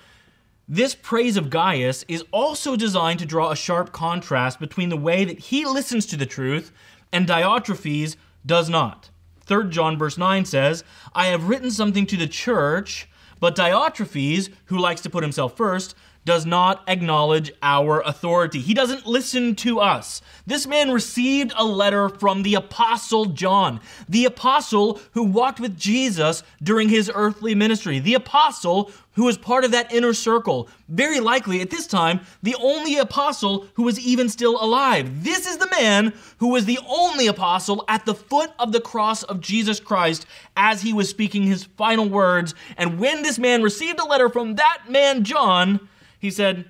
this 0.68 0.94
praise 0.94 1.36
of 1.36 1.50
Gaius 1.50 2.04
is 2.08 2.24
also 2.30 2.76
designed 2.76 3.18
to 3.20 3.26
draw 3.26 3.50
a 3.50 3.56
sharp 3.56 3.92
contrast 3.92 4.60
between 4.60 4.90
the 4.90 4.96
way 4.96 5.24
that 5.24 5.38
he 5.38 5.64
listens 5.64 6.06
to 6.06 6.16
the 6.16 6.26
truth 6.26 6.72
and 7.12 7.26
Diotrephes 7.26 8.16
does 8.44 8.68
not. 8.68 9.10
3 9.46 9.70
John 9.70 9.98
verse 9.98 10.18
9 10.18 10.44
says, 10.44 10.84
I 11.14 11.26
have 11.26 11.48
written 11.48 11.70
something 11.70 12.06
to 12.06 12.16
the 12.16 12.26
church, 12.26 13.08
but 13.40 13.56
Diotrephes, 13.56 14.50
who 14.66 14.78
likes 14.78 15.00
to 15.02 15.10
put 15.10 15.24
himself 15.24 15.56
first, 15.56 15.94
does 16.28 16.44
not 16.44 16.84
acknowledge 16.86 17.50
our 17.62 18.02
authority. 18.02 18.60
He 18.60 18.74
doesn't 18.74 19.06
listen 19.06 19.54
to 19.56 19.80
us. 19.80 20.20
This 20.46 20.66
man 20.66 20.90
received 20.90 21.54
a 21.56 21.64
letter 21.64 22.10
from 22.10 22.42
the 22.42 22.54
Apostle 22.54 23.24
John, 23.24 23.80
the 24.10 24.26
apostle 24.26 25.00
who 25.12 25.22
walked 25.22 25.58
with 25.58 25.78
Jesus 25.78 26.42
during 26.62 26.90
his 26.90 27.10
earthly 27.14 27.54
ministry, 27.54 27.98
the 27.98 28.12
apostle 28.12 28.90
who 29.12 29.24
was 29.24 29.38
part 29.38 29.64
of 29.64 29.70
that 29.70 29.90
inner 29.90 30.12
circle. 30.12 30.68
Very 30.90 31.18
likely 31.18 31.62
at 31.62 31.70
this 31.70 31.86
time, 31.86 32.20
the 32.42 32.56
only 32.60 32.98
apostle 32.98 33.66
who 33.72 33.84
was 33.84 33.98
even 33.98 34.28
still 34.28 34.62
alive. 34.62 35.24
This 35.24 35.46
is 35.46 35.56
the 35.56 35.70
man 35.70 36.12
who 36.40 36.48
was 36.48 36.66
the 36.66 36.78
only 36.86 37.26
apostle 37.26 37.86
at 37.88 38.04
the 38.04 38.14
foot 38.14 38.50
of 38.58 38.72
the 38.72 38.82
cross 38.82 39.22
of 39.22 39.40
Jesus 39.40 39.80
Christ 39.80 40.26
as 40.58 40.82
he 40.82 40.92
was 40.92 41.08
speaking 41.08 41.44
his 41.44 41.64
final 41.64 42.06
words. 42.06 42.54
And 42.76 42.98
when 42.98 43.22
this 43.22 43.38
man 43.38 43.62
received 43.62 43.98
a 43.98 44.04
letter 44.04 44.28
from 44.28 44.56
that 44.56 44.82
man, 44.90 45.24
John, 45.24 45.88
he 46.18 46.30
said, 46.30 46.66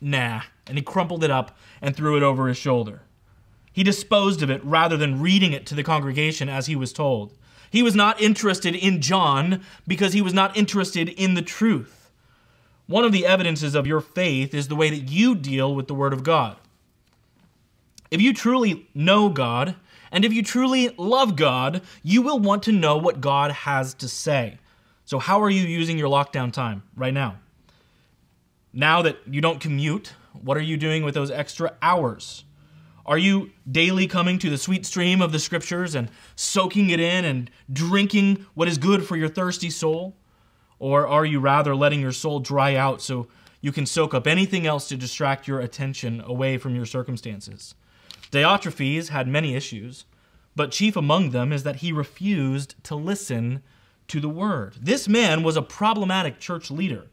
Nah. 0.00 0.42
And 0.66 0.78
he 0.78 0.82
crumpled 0.82 1.24
it 1.24 1.30
up 1.30 1.56
and 1.82 1.94
threw 1.94 2.16
it 2.16 2.22
over 2.22 2.48
his 2.48 2.56
shoulder. 2.56 3.02
He 3.72 3.82
disposed 3.82 4.42
of 4.42 4.50
it 4.50 4.64
rather 4.64 4.96
than 4.96 5.20
reading 5.20 5.52
it 5.52 5.66
to 5.66 5.74
the 5.74 5.82
congregation 5.82 6.48
as 6.48 6.66
he 6.66 6.76
was 6.76 6.92
told. 6.92 7.36
He 7.70 7.82
was 7.82 7.94
not 7.94 8.20
interested 8.20 8.74
in 8.74 9.00
John 9.00 9.62
because 9.86 10.12
he 10.12 10.22
was 10.22 10.34
not 10.34 10.56
interested 10.56 11.08
in 11.08 11.34
the 11.34 11.42
truth. 11.42 12.10
One 12.86 13.04
of 13.04 13.12
the 13.12 13.26
evidences 13.26 13.76
of 13.76 13.86
your 13.86 14.00
faith 14.00 14.52
is 14.52 14.66
the 14.66 14.74
way 14.74 14.90
that 14.90 15.10
you 15.10 15.36
deal 15.36 15.72
with 15.74 15.86
the 15.86 15.94
Word 15.94 16.12
of 16.12 16.24
God. 16.24 16.56
If 18.10 18.20
you 18.20 18.34
truly 18.34 18.88
know 18.92 19.28
God, 19.28 19.76
and 20.10 20.24
if 20.24 20.32
you 20.32 20.42
truly 20.42 20.88
love 20.96 21.36
God, 21.36 21.82
you 22.02 22.22
will 22.22 22.40
want 22.40 22.64
to 22.64 22.72
know 22.72 22.96
what 22.96 23.20
God 23.20 23.52
has 23.52 23.94
to 23.94 24.08
say. 24.08 24.58
So, 25.04 25.20
how 25.20 25.40
are 25.40 25.50
you 25.50 25.62
using 25.62 25.96
your 25.96 26.08
lockdown 26.08 26.52
time 26.52 26.82
right 26.96 27.14
now? 27.14 27.36
Now 28.72 29.02
that 29.02 29.18
you 29.28 29.40
don't 29.40 29.60
commute, 29.60 30.12
what 30.32 30.56
are 30.56 30.62
you 30.62 30.76
doing 30.76 31.02
with 31.02 31.14
those 31.14 31.30
extra 31.30 31.76
hours? 31.82 32.44
Are 33.04 33.18
you 33.18 33.50
daily 33.70 34.06
coming 34.06 34.38
to 34.38 34.50
the 34.50 34.58
sweet 34.58 34.86
stream 34.86 35.20
of 35.20 35.32
the 35.32 35.38
scriptures 35.40 35.94
and 35.94 36.10
soaking 36.36 36.90
it 36.90 37.00
in 37.00 37.24
and 37.24 37.50
drinking 37.72 38.46
what 38.54 38.68
is 38.68 38.78
good 38.78 39.04
for 39.04 39.16
your 39.16 39.28
thirsty 39.28 39.70
soul? 39.70 40.16
Or 40.78 41.06
are 41.06 41.24
you 41.24 41.40
rather 41.40 41.74
letting 41.74 42.00
your 42.00 42.12
soul 42.12 42.40
dry 42.40 42.76
out 42.76 43.02
so 43.02 43.26
you 43.60 43.72
can 43.72 43.86
soak 43.86 44.14
up 44.14 44.26
anything 44.26 44.66
else 44.66 44.88
to 44.88 44.96
distract 44.96 45.48
your 45.48 45.60
attention 45.60 46.22
away 46.24 46.56
from 46.56 46.76
your 46.76 46.86
circumstances? 46.86 47.74
Diotrephes 48.30 49.08
had 49.08 49.26
many 49.26 49.56
issues, 49.56 50.04
but 50.54 50.70
chief 50.70 50.96
among 50.96 51.30
them 51.30 51.52
is 51.52 51.64
that 51.64 51.76
he 51.76 51.92
refused 51.92 52.76
to 52.84 52.94
listen 52.94 53.62
to 54.06 54.20
the 54.20 54.28
word. 54.28 54.76
This 54.80 55.08
man 55.08 55.42
was 55.42 55.56
a 55.56 55.62
problematic 55.62 56.38
church 56.38 56.70
leader. 56.70 57.08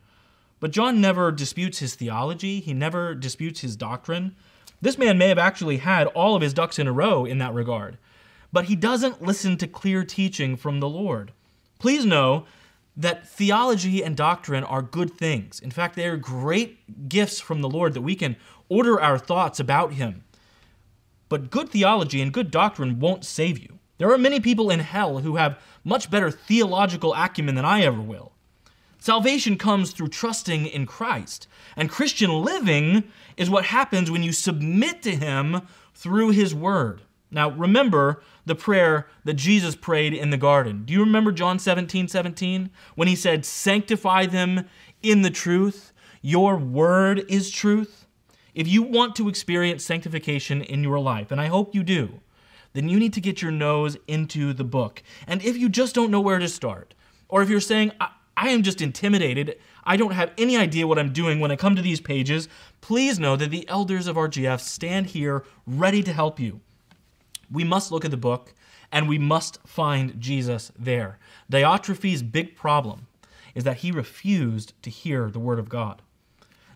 But 0.59 0.71
John 0.71 0.99
never 0.99 1.31
disputes 1.31 1.79
his 1.79 1.95
theology, 1.95 2.59
he 2.59 2.73
never 2.73 3.13
disputes 3.13 3.61
his 3.61 3.75
doctrine. 3.75 4.35
This 4.81 4.97
man 4.97 5.17
may 5.17 5.27
have 5.27 5.37
actually 5.37 5.77
had 5.77 6.07
all 6.07 6.35
of 6.35 6.41
his 6.41 6.53
ducks 6.53 6.79
in 6.79 6.87
a 6.87 6.91
row 6.91 7.25
in 7.25 7.37
that 7.39 7.53
regard, 7.53 7.97
but 8.51 8.65
he 8.65 8.75
doesn't 8.75 9.21
listen 9.21 9.57
to 9.57 9.67
clear 9.67 10.03
teaching 10.03 10.55
from 10.55 10.79
the 10.79 10.89
Lord. 10.89 11.31
Please 11.79 12.05
know 12.05 12.45
that 12.95 13.27
theology 13.27 14.03
and 14.03 14.17
doctrine 14.17 14.63
are 14.63 14.81
good 14.81 15.13
things. 15.13 15.59
In 15.59 15.69
fact, 15.69 15.95
they 15.95 16.07
are 16.07 16.17
great 16.17 17.07
gifts 17.07 17.39
from 17.39 17.61
the 17.61 17.69
Lord 17.69 17.93
that 17.93 18.01
we 18.01 18.15
can 18.15 18.35
order 18.69 18.99
our 18.99 19.19
thoughts 19.19 19.59
about 19.59 19.93
Him. 19.93 20.23
But 21.29 21.51
good 21.51 21.69
theology 21.69 22.21
and 22.21 22.33
good 22.33 22.49
doctrine 22.49 22.99
won't 22.99 23.25
save 23.25 23.59
you. 23.59 23.77
There 23.99 24.11
are 24.11 24.17
many 24.17 24.39
people 24.39 24.69
in 24.69 24.79
hell 24.79 25.19
who 25.19 25.35
have 25.35 25.59
much 25.83 26.09
better 26.09 26.31
theological 26.31 27.13
acumen 27.13 27.55
than 27.55 27.65
I 27.65 27.81
ever 27.81 28.01
will. 28.01 28.31
Salvation 28.99 29.57
comes 29.57 29.91
through 29.91 30.07
trusting 30.09 30.65
in 30.65 30.85
Christ. 30.85 31.47
And 31.75 31.89
Christian 31.89 32.31
living 32.43 33.03
is 33.35 33.49
what 33.49 33.65
happens 33.65 34.09
when 34.09 34.23
you 34.23 34.31
submit 34.31 35.01
to 35.03 35.15
Him 35.15 35.61
through 35.93 36.31
His 36.31 36.53
Word. 36.53 37.01
Now, 37.29 37.49
remember 37.51 38.21
the 38.45 38.55
prayer 38.55 39.07
that 39.25 39.33
Jesus 39.33 39.75
prayed 39.75 40.13
in 40.13 40.29
the 40.29 40.37
garden. 40.37 40.83
Do 40.85 40.93
you 40.93 41.01
remember 41.01 41.31
John 41.31 41.59
17 41.59 42.07
17? 42.07 42.69
When 42.95 43.07
He 43.07 43.15
said, 43.15 43.45
Sanctify 43.45 44.27
them 44.27 44.65
in 45.03 45.21
the 45.21 45.29
truth, 45.29 45.91
your 46.21 46.57
Word 46.57 47.25
is 47.29 47.51
truth. 47.51 48.05
If 48.55 48.67
you 48.67 48.81
want 48.81 49.15
to 49.17 49.29
experience 49.29 49.83
sanctification 49.83 50.63
in 50.63 50.81
your 50.81 50.99
life, 50.99 51.31
and 51.31 51.39
I 51.39 51.45
hope 51.45 51.75
you 51.75 51.83
do, 51.83 52.21
then 52.73 52.89
you 52.89 52.99
need 52.99 53.13
to 53.13 53.21
get 53.21 53.41
your 53.41 53.51
nose 53.51 53.97
into 54.07 54.53
the 54.53 54.63
book. 54.63 55.03
And 55.27 55.43
if 55.43 55.57
you 55.57 55.69
just 55.69 55.93
don't 55.93 56.09
know 56.09 56.21
where 56.21 56.39
to 56.39 56.47
start, 56.47 56.95
or 57.29 57.43
if 57.43 57.49
you're 57.49 57.59
saying, 57.59 57.91
I 58.37 58.49
am 58.49 58.61
just 58.61 58.81
intimidated. 58.81 59.57
I 59.83 59.97
don't 59.97 60.11
have 60.11 60.31
any 60.37 60.55
idea 60.55 60.85
what 60.85 60.99
I'm 60.99 61.11
doing 61.11 61.39
when 61.39 61.49
I 61.49 61.55
come 61.55 61.75
to 61.75 61.81
these 61.81 61.99
pages. 61.99 62.47
Please 62.81 63.19
know 63.19 63.35
that 63.35 63.49
the 63.49 63.67
elders 63.67 64.05
of 64.05 64.15
RGF 64.15 64.59
stand 64.59 65.07
here 65.07 65.43
ready 65.65 66.03
to 66.03 66.13
help 66.13 66.39
you. 66.39 66.61
We 67.51 67.63
must 67.63 67.91
look 67.91 68.05
at 68.05 68.11
the 68.11 68.17
book 68.17 68.53
and 68.91 69.09
we 69.09 69.17
must 69.17 69.59
find 69.65 70.21
Jesus 70.21 70.71
there. 70.77 71.17
Diotrephes' 71.51 72.31
big 72.31 72.55
problem 72.55 73.07
is 73.55 73.63
that 73.63 73.77
he 73.77 73.91
refused 73.91 74.73
to 74.83 74.91
hear 74.91 75.31
the 75.31 75.39
word 75.39 75.57
of 75.57 75.67
God. 75.67 76.03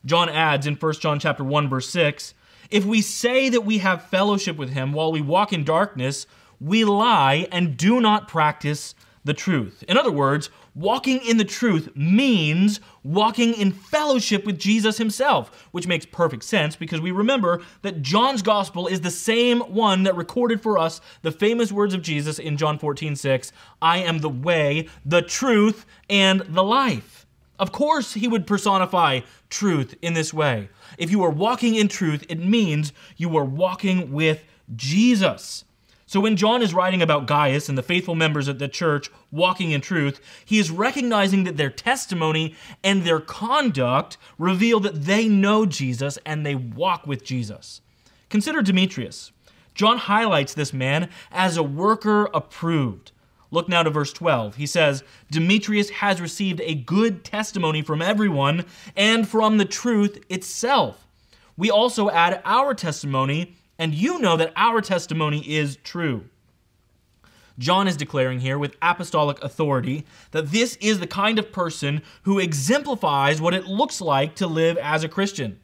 John 0.03 0.29
adds 0.29 0.65
in 0.65 0.75
1 0.75 0.93
John 0.93 1.19
chapter 1.19 1.43
1 1.43 1.69
verse 1.69 1.89
6, 1.89 2.33
if 2.71 2.85
we 2.85 3.01
say 3.01 3.49
that 3.49 3.61
we 3.61 3.77
have 3.79 4.07
fellowship 4.07 4.57
with 4.57 4.71
him 4.71 4.93
while 4.93 5.11
we 5.11 5.21
walk 5.21 5.53
in 5.53 5.63
darkness, 5.63 6.25
we 6.59 6.85
lie 6.85 7.47
and 7.51 7.77
do 7.77 8.01
not 8.01 8.27
practice 8.27 8.95
the 9.23 9.33
truth. 9.33 9.83
In 9.87 9.97
other 9.97 10.11
words, 10.11 10.49
walking 10.75 11.19
in 11.25 11.37
the 11.37 11.45
truth 11.45 11.89
means 11.95 12.79
walking 13.03 13.53
in 13.53 13.71
fellowship 13.71 14.45
with 14.45 14.59
Jesus 14.59 14.97
himself, 14.97 15.67
which 15.71 15.87
makes 15.87 16.05
perfect 16.05 16.43
sense 16.43 16.75
because 16.75 17.01
we 17.01 17.11
remember 17.11 17.61
that 17.81 18.01
John's 18.01 18.41
gospel 18.41 18.87
is 18.87 19.01
the 19.01 19.11
same 19.11 19.59
one 19.61 20.03
that 20.03 20.15
recorded 20.15 20.61
for 20.61 20.77
us 20.77 21.01
the 21.21 21.31
famous 21.31 21.71
words 21.71 21.93
of 21.93 22.01
Jesus 22.01 22.39
in 22.39 22.57
John 22.57 22.77
14, 22.77 23.15
6 23.15 23.51
I 23.81 23.97
am 23.99 24.19
the 24.19 24.29
way, 24.29 24.87
the 25.05 25.21
truth, 25.21 25.85
and 26.09 26.41
the 26.41 26.63
life. 26.63 27.25
Of 27.59 27.71
course, 27.71 28.15
he 28.15 28.27
would 28.27 28.47
personify 28.47 29.19
truth 29.49 29.93
in 30.01 30.13
this 30.15 30.33
way. 30.33 30.69
If 30.97 31.11
you 31.11 31.23
are 31.23 31.29
walking 31.29 31.75
in 31.75 31.87
truth, 31.87 32.25
it 32.27 32.39
means 32.39 32.91
you 33.17 33.37
are 33.37 33.45
walking 33.45 34.11
with 34.11 34.43
Jesus. 34.75 35.63
So 36.11 36.19
when 36.19 36.35
John 36.35 36.61
is 36.61 36.73
writing 36.73 37.01
about 37.01 37.25
Gaius 37.25 37.69
and 37.69 37.77
the 37.77 37.81
faithful 37.81 38.15
members 38.15 38.49
of 38.49 38.59
the 38.59 38.67
church 38.67 39.09
walking 39.31 39.71
in 39.71 39.79
truth, 39.79 40.19
he 40.43 40.59
is 40.59 40.69
recognizing 40.69 41.45
that 41.45 41.55
their 41.55 41.69
testimony 41.69 42.53
and 42.83 43.03
their 43.03 43.21
conduct 43.21 44.17
reveal 44.37 44.81
that 44.81 45.05
they 45.05 45.29
know 45.29 45.65
Jesus 45.65 46.19
and 46.25 46.45
they 46.45 46.53
walk 46.53 47.07
with 47.07 47.23
Jesus. 47.23 47.79
Consider 48.27 48.61
Demetrius. 48.61 49.31
John 49.73 49.99
highlights 49.99 50.53
this 50.53 50.73
man 50.73 51.09
as 51.31 51.55
a 51.55 51.63
worker 51.63 52.25
approved. 52.33 53.13
Look 53.49 53.69
now 53.69 53.83
to 53.83 53.89
verse 53.89 54.11
12. 54.11 54.57
He 54.57 54.65
says, 54.65 55.05
Demetrius 55.31 55.91
has 55.91 56.19
received 56.19 56.59
a 56.65 56.75
good 56.75 57.23
testimony 57.23 57.81
from 57.81 58.01
everyone 58.01 58.65
and 58.97 59.25
from 59.25 59.59
the 59.59 59.65
truth 59.65 60.21
itself. 60.27 61.07
We 61.55 61.71
also 61.71 62.09
add 62.09 62.41
our 62.43 62.73
testimony 62.73 63.55
and 63.81 63.95
you 63.95 64.19
know 64.19 64.37
that 64.37 64.53
our 64.55 64.79
testimony 64.79 65.39
is 65.39 65.77
true. 65.77 66.25
John 67.57 67.87
is 67.87 67.97
declaring 67.97 68.39
here 68.39 68.59
with 68.59 68.77
apostolic 68.79 69.43
authority 69.43 70.05
that 70.29 70.51
this 70.51 70.75
is 70.75 70.99
the 70.99 71.07
kind 71.07 71.39
of 71.39 71.51
person 71.51 72.03
who 72.21 72.37
exemplifies 72.37 73.41
what 73.41 73.55
it 73.55 73.65
looks 73.65 73.99
like 73.99 74.35
to 74.35 74.45
live 74.45 74.77
as 74.77 75.03
a 75.03 75.09
Christian. 75.09 75.59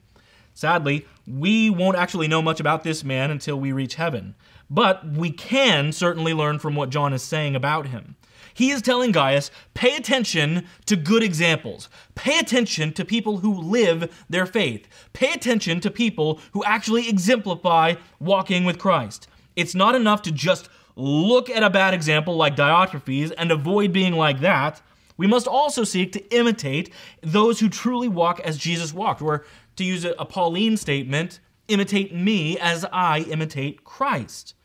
Sadly, 0.56 1.06
we 1.28 1.70
won't 1.70 1.96
actually 1.96 2.28
know 2.28 2.42
much 2.42 2.60
about 2.60 2.84
this 2.84 3.04
man 3.04 3.30
until 3.30 3.60
we 3.60 3.72
reach 3.72 3.96
heaven. 3.96 4.34
But 4.68 5.08
we 5.08 5.30
can 5.30 5.92
certainly 5.92 6.34
learn 6.34 6.58
from 6.58 6.76
what 6.76 6.90
John 6.90 7.14
is 7.14 7.22
saying 7.22 7.56
about 7.56 7.86
him. 7.86 8.16
He 8.58 8.72
is 8.72 8.82
telling 8.82 9.12
Gaius, 9.12 9.52
pay 9.76 9.96
attention 9.96 10.66
to 10.88 10.96
good 10.96 11.22
examples. 11.22 11.90
Pay 12.16 12.40
attention 12.40 12.92
to 12.94 13.06
people 13.06 13.38
who 13.38 13.54
live 13.54 14.26
their 14.32 14.48
faith. 14.48 14.88
Pay 15.14 15.32
attention 15.34 15.80
to 15.82 15.92
people 15.92 16.40
who 16.54 16.64
actually 16.64 17.08
exemplify 17.08 17.94
walking 18.20 18.66
with 18.66 18.80
Christ. 18.80 19.28
It's 19.56 19.76
not 19.76 19.94
enough 19.94 20.24
to 20.24 20.32
just 20.32 20.70
look 20.96 21.52
at 21.52 21.62
a 21.62 21.70
bad 21.70 21.94
example 21.94 22.36
like 22.36 22.56
Diotrephes 22.56 23.32
and 23.38 23.52
avoid 23.52 23.94
being 23.94 24.14
like 24.14 24.40
that. 24.40 24.82
We 25.18 25.28
must 25.28 25.46
also 25.46 25.84
seek 25.84 26.12
to 26.14 26.36
imitate 26.36 26.92
those 27.22 27.60
who 27.60 27.70
truly 27.70 28.08
walk 28.08 28.40
as 28.40 28.58
Jesus 28.58 28.92
walked, 28.92 29.22
or 29.22 29.46
to 29.76 29.84
use 29.84 30.04
a, 30.04 30.26
Pauline 30.26 30.78
statement, 30.78 31.42
imitate 31.68 32.12
me 32.12 32.58
as 32.58 32.86
I 32.92 33.20
imitate 33.20 33.84
Christ. 33.84 34.56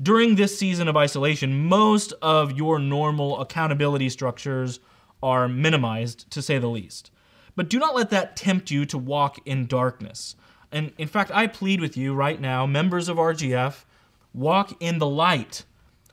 During 0.00 0.36
this 0.36 0.56
season 0.56 0.86
of 0.86 0.96
isolation, 0.96 1.64
most 1.66 2.12
of 2.22 2.52
your 2.52 2.78
normal 2.78 3.40
accountability 3.40 4.08
structures 4.10 4.78
are 5.22 5.48
minimized, 5.48 6.30
to 6.30 6.40
say 6.40 6.58
the 6.58 6.68
least. 6.68 7.10
But 7.56 7.68
do 7.68 7.80
not 7.80 7.96
let 7.96 8.10
that 8.10 8.36
tempt 8.36 8.70
you 8.70 8.86
to 8.86 8.96
walk 8.96 9.40
in 9.44 9.66
darkness. 9.66 10.36
And 10.70 10.92
in 10.98 11.08
fact, 11.08 11.32
I 11.34 11.48
plead 11.48 11.80
with 11.80 11.96
you 11.96 12.14
right 12.14 12.40
now, 12.40 12.64
members 12.64 13.08
of 13.08 13.16
RGF, 13.16 13.84
walk 14.32 14.80
in 14.80 14.98
the 14.98 15.08
light, 15.08 15.64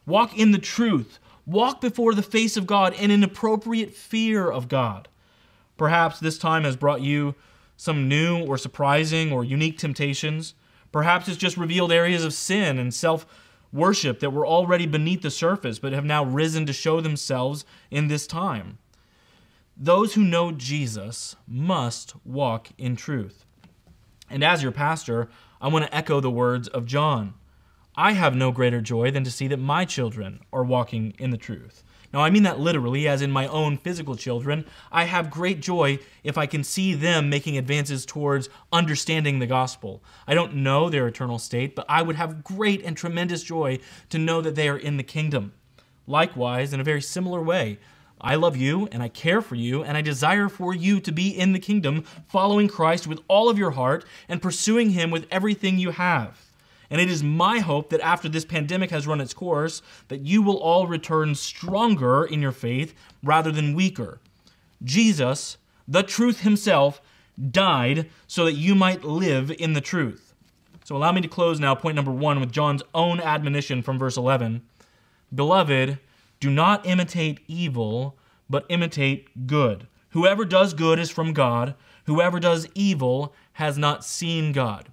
walk 0.08 0.36
in 0.36 0.52
the 0.52 0.58
truth, 0.58 1.20
walk 1.46 1.80
before 1.80 2.16
the 2.16 2.24
face 2.24 2.58
of 2.58 2.66
God 2.66 2.94
in 3.00 3.12
an 3.12 3.24
appropriate 3.24 3.94
fear 3.94 4.50
of 4.50 4.68
God. 4.68 5.08
Perhaps 5.78 6.20
this 6.20 6.40
time 6.40 6.64
has 6.64 6.76
brought 6.76 7.02
you 7.02 7.36
some 7.78 8.08
new 8.08 8.44
or 8.46 8.58
surprising 8.58 9.32
or 9.32 9.44
unique 9.44 9.78
temptations. 9.78 10.56
Perhaps 10.92 11.28
it's 11.28 11.38
just 11.38 11.58
revealed 11.58 11.92
areas 11.92 12.26
of 12.26 12.34
sin 12.34 12.80
and 12.80 12.92
self 12.92 13.28
worship 13.76 14.20
that 14.22 14.32
were 14.32 14.48
already 14.48 14.88
beneath 14.88 15.22
the 15.22 15.30
surface 15.30 15.78
but 15.78 15.94
have 15.94 16.06
now 16.06 16.24
risen 16.24 16.66
to 16.66 16.74
show 16.74 17.02
themselves 17.02 17.66
in 17.92 18.08
this 18.08 18.26
time. 18.26 18.78
Those 19.78 20.14
who 20.14 20.24
know 20.24 20.52
Jesus 20.52 21.36
must 21.48 22.14
walk 22.26 22.70
in 22.78 22.96
truth. 22.96 23.46
And 24.30 24.44
as 24.44 24.64
your 24.64 24.72
pastor, 24.72 25.30
I 25.62 25.68
want 25.68 25.86
to 25.86 25.96
echo 25.96 26.20
the 26.20 26.32
words 26.32 26.68
of 26.70 26.86
John. 26.86 27.34
I 27.98 28.14
have 28.14 28.36
no 28.36 28.52
greater 28.52 28.82
joy 28.82 29.12
than 29.12 29.24
to 29.24 29.32
see 29.32 29.48
that 29.48 29.58
my 29.58 29.86
children 29.86 30.40
are 30.52 30.64
walking 30.64 31.14
in 31.20 31.32
the 31.32 31.38
truth. 31.38 31.84
Now, 32.16 32.22
I 32.22 32.30
mean 32.30 32.44
that 32.44 32.62
literally, 32.62 33.10
as 33.10 33.22
in 33.22 33.30
my 33.30 33.46
own 33.48 33.76
physical 33.76 34.16
children. 34.16 34.64
I 34.90 35.04
have 35.04 35.30
great 35.30 35.60
joy 35.60 36.00
if 36.24 36.38
I 36.38 36.46
can 36.46 36.64
see 36.64 36.94
them 36.94 37.30
making 37.30 37.58
advances 37.58 38.06
towards 38.06 38.48
understanding 38.72 39.40
the 39.40 39.48
gospel. 39.48 40.02
I 40.26 40.34
don't 40.34 40.56
know 40.56 40.90
their 40.90 41.10
eternal 41.10 41.40
state, 41.40 41.76
but 41.76 41.86
I 41.90 42.02
would 42.02 42.16
have 42.16 42.42
great 42.42 42.82
and 42.86 42.96
tremendous 42.96 43.44
joy 43.44 43.80
to 44.12 44.18
know 44.18 44.40
that 44.40 44.56
they 44.56 44.70
are 44.70 44.78
in 44.78 44.96
the 44.96 45.04
kingdom. 45.04 45.56
Likewise, 46.08 46.72
in 46.72 46.80
a 46.80 46.86
very 46.86 47.02
similar 47.02 47.42
way, 47.42 47.80
I 48.22 48.36
love 48.36 48.56
you 48.56 48.88
and 48.94 49.04
I 49.04 49.10
care 49.10 49.42
for 49.42 49.56
you 49.56 49.84
and 49.84 49.98
I 49.98 50.02
desire 50.02 50.48
for 50.48 50.74
you 50.74 51.02
to 51.02 51.12
be 51.12 51.38
in 51.38 51.52
the 51.52 51.60
kingdom, 51.60 52.06
following 52.30 52.70
Christ 52.70 53.08
with 53.08 53.20
all 53.28 53.50
of 53.50 53.58
your 53.58 53.72
heart 53.72 54.06
and 54.30 54.42
pursuing 54.42 54.92
Him 54.92 55.12
with 55.12 55.28
everything 55.30 55.80
you 55.80 55.92
have. 55.92 56.45
And 56.90 57.02
it 57.02 57.10
is 57.10 57.24
my 57.24 57.60
hope 57.60 57.90
that 57.90 58.02
after 58.02 58.30
this 58.30 58.46
pandemic 58.46 58.92
has 58.92 59.08
run 59.08 59.22
its 59.22 59.34
course, 59.34 59.82
that 60.08 60.22
you 60.22 60.42
will 60.42 60.58
all 60.58 60.88
return 60.88 61.36
stronger 61.36 62.24
in 62.24 62.42
your 62.42 62.52
faith 62.52 62.94
rather 63.24 63.52
than 63.52 63.76
weaker. 63.76 64.20
Jesus, 64.84 65.58
the 65.88 66.04
truth 66.04 66.42
himself, 66.42 67.02
died 67.52 68.10
so 68.28 68.46
that 68.46 68.54
you 68.54 68.76
might 68.76 69.04
live 69.04 69.52
in 69.52 69.74
the 69.74 69.82
truth. 69.82 70.34
So 70.84 70.96
allow 70.96 71.12
me 71.12 71.22
to 71.22 71.28
close 71.28 71.60
now, 71.60 71.74
point 71.74 71.96
number 71.96 72.12
one, 72.12 72.40
with 72.40 72.52
John's 72.52 72.84
own 72.94 73.20
admonition 73.20 73.82
from 73.82 73.98
verse 73.98 74.18
11 74.18 74.62
Beloved, 75.34 76.00
do 76.40 76.50
not 76.50 76.86
imitate 76.86 77.40
evil, 77.48 78.18
but 78.50 78.66
imitate 78.70 79.48
good. 79.48 79.88
Whoever 80.10 80.46
does 80.46 80.74
good 80.74 81.00
is 81.00 81.10
from 81.10 81.34
God, 81.34 81.76
whoever 82.06 82.40
does 82.40 82.68
evil 82.76 83.34
has 83.54 83.78
not 83.78 84.06
seen 84.06 84.52
God. 84.52 84.90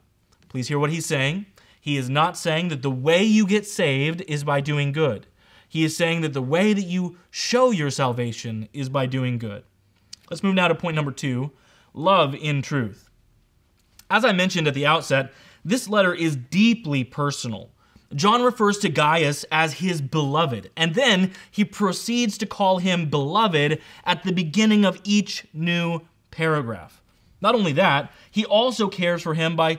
Please 0.48 0.68
hear 0.68 0.78
what 0.78 0.90
he's 0.90 1.06
saying. 1.06 1.46
He 1.82 1.96
is 1.96 2.08
not 2.08 2.38
saying 2.38 2.68
that 2.68 2.82
the 2.82 2.92
way 2.92 3.24
you 3.24 3.44
get 3.44 3.66
saved 3.66 4.22
is 4.28 4.44
by 4.44 4.60
doing 4.60 4.92
good. 4.92 5.26
He 5.68 5.82
is 5.82 5.96
saying 5.96 6.20
that 6.20 6.32
the 6.32 6.40
way 6.40 6.72
that 6.72 6.84
you 6.84 7.18
show 7.28 7.72
your 7.72 7.90
salvation 7.90 8.68
is 8.72 8.88
by 8.88 9.06
doing 9.06 9.36
good. 9.36 9.64
Let's 10.30 10.44
move 10.44 10.54
now 10.54 10.68
to 10.68 10.76
point 10.76 10.94
number 10.94 11.10
two 11.10 11.50
love 11.92 12.36
in 12.36 12.62
truth. 12.62 13.10
As 14.08 14.24
I 14.24 14.30
mentioned 14.30 14.68
at 14.68 14.74
the 14.74 14.86
outset, 14.86 15.32
this 15.64 15.88
letter 15.88 16.14
is 16.14 16.36
deeply 16.36 17.02
personal. 17.02 17.70
John 18.14 18.44
refers 18.44 18.78
to 18.78 18.88
Gaius 18.88 19.44
as 19.50 19.72
his 19.74 20.00
beloved, 20.00 20.70
and 20.76 20.94
then 20.94 21.32
he 21.50 21.64
proceeds 21.64 22.38
to 22.38 22.46
call 22.46 22.78
him 22.78 23.10
beloved 23.10 23.80
at 24.04 24.22
the 24.22 24.32
beginning 24.32 24.84
of 24.84 25.00
each 25.02 25.46
new 25.52 26.02
paragraph. 26.30 27.02
Not 27.40 27.56
only 27.56 27.72
that, 27.72 28.12
he 28.30 28.44
also 28.44 28.86
cares 28.86 29.20
for 29.20 29.34
him 29.34 29.56
by 29.56 29.78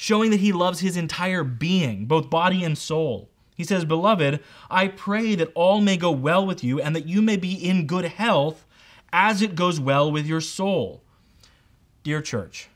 showing 0.00 0.30
that 0.30 0.38
he 0.38 0.52
loves 0.52 0.78
his 0.78 0.96
entire 0.96 1.42
being, 1.42 2.06
both 2.06 2.30
body 2.30 2.62
and 2.62 2.78
soul. 2.78 3.28
He 3.56 3.64
says, 3.64 3.84
Beloved, 3.84 4.38
I 4.70 4.86
pray 4.86 5.34
that 5.34 5.50
all 5.56 5.80
may 5.80 5.96
go 5.96 6.12
well 6.12 6.46
with 6.46 6.62
you 6.62 6.80
and 6.80 6.94
that 6.94 7.08
you 7.08 7.20
may 7.20 7.36
be 7.36 7.52
in 7.52 7.84
good 7.88 8.04
health 8.04 8.64
as 9.12 9.42
it 9.42 9.56
goes 9.56 9.80
well 9.80 10.08
with 10.08 10.24
your 10.24 10.40
soul. 10.40 11.02
Dear 12.04 12.22
church, 12.22 12.68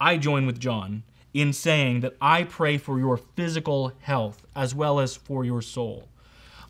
I 0.00 0.16
join 0.16 0.44
with 0.44 0.58
John 0.58 1.04
in 1.32 1.52
saying 1.52 2.00
that 2.00 2.16
I 2.20 2.42
pray 2.42 2.78
for 2.78 2.98
your 2.98 3.16
physical 3.16 3.92
health 4.00 4.44
as 4.56 4.74
well 4.74 4.98
as 4.98 5.14
for 5.14 5.44
your 5.44 5.62
soul. 5.62 6.08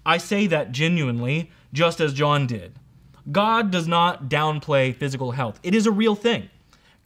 I 0.04 0.18
say 0.18 0.46
that 0.48 0.72
genuinely, 0.72 1.50
just 1.72 2.02
as 2.02 2.12
John 2.12 2.46
did. 2.46 2.74
God 3.32 3.70
does 3.70 3.88
not 3.88 4.28
downplay 4.28 4.94
physical 4.94 5.30
health, 5.30 5.58
it 5.62 5.74
is 5.74 5.86
a 5.86 5.90
real 5.90 6.14
thing. 6.14 6.50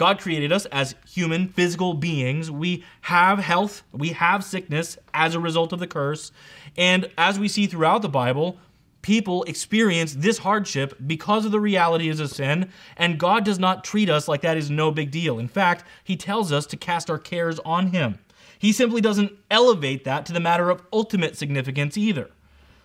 God 0.01 0.19
created 0.19 0.51
us 0.51 0.65
as 0.73 0.95
human, 1.07 1.49
physical 1.49 1.93
beings. 1.93 2.51
We 2.51 2.85
have 3.03 3.39
health, 3.39 3.83
we 3.93 4.09
have 4.13 4.43
sickness 4.43 4.97
as 5.13 5.35
a 5.35 5.41
result 5.41 5.75
of 5.75 5.79
the 5.79 5.87
curse. 5.87 6.33
And 6.75 7.11
as 7.19 7.39
we 7.39 7.49
see 7.49 7.67
throughout 7.67 8.01
the 8.01 8.09
Bible, 8.09 8.57
people 9.03 9.43
experience 9.43 10.15
this 10.15 10.39
hardship 10.39 10.95
because 11.07 11.45
of 11.45 11.53
the 11.53 11.61
realities 11.61 12.19
of 12.19 12.31
sin, 12.31 12.71
and 12.97 13.21
God 13.21 13.45
does 13.45 13.59
not 13.59 13.85
treat 13.85 14.09
us 14.09 14.27
like 14.27 14.41
that 14.41 14.57
is 14.57 14.71
no 14.71 14.91
big 14.91 15.11
deal. 15.11 15.39
In 15.39 15.49
fact, 15.49 15.85
He 16.03 16.17
tells 16.17 16.51
us 16.51 16.65
to 16.69 16.79
cast 16.79 17.11
our 17.11 17.19
cares 17.19 17.59
on 17.59 17.89
Him. 17.89 18.21
He 18.59 18.73
simply 18.73 19.03
doesn't 19.03 19.33
elevate 19.51 20.05
that 20.05 20.25
to 20.25 20.33
the 20.33 20.41
matter 20.41 20.71
of 20.71 20.83
ultimate 20.95 21.37
significance 21.37 21.99
either. 21.99 22.31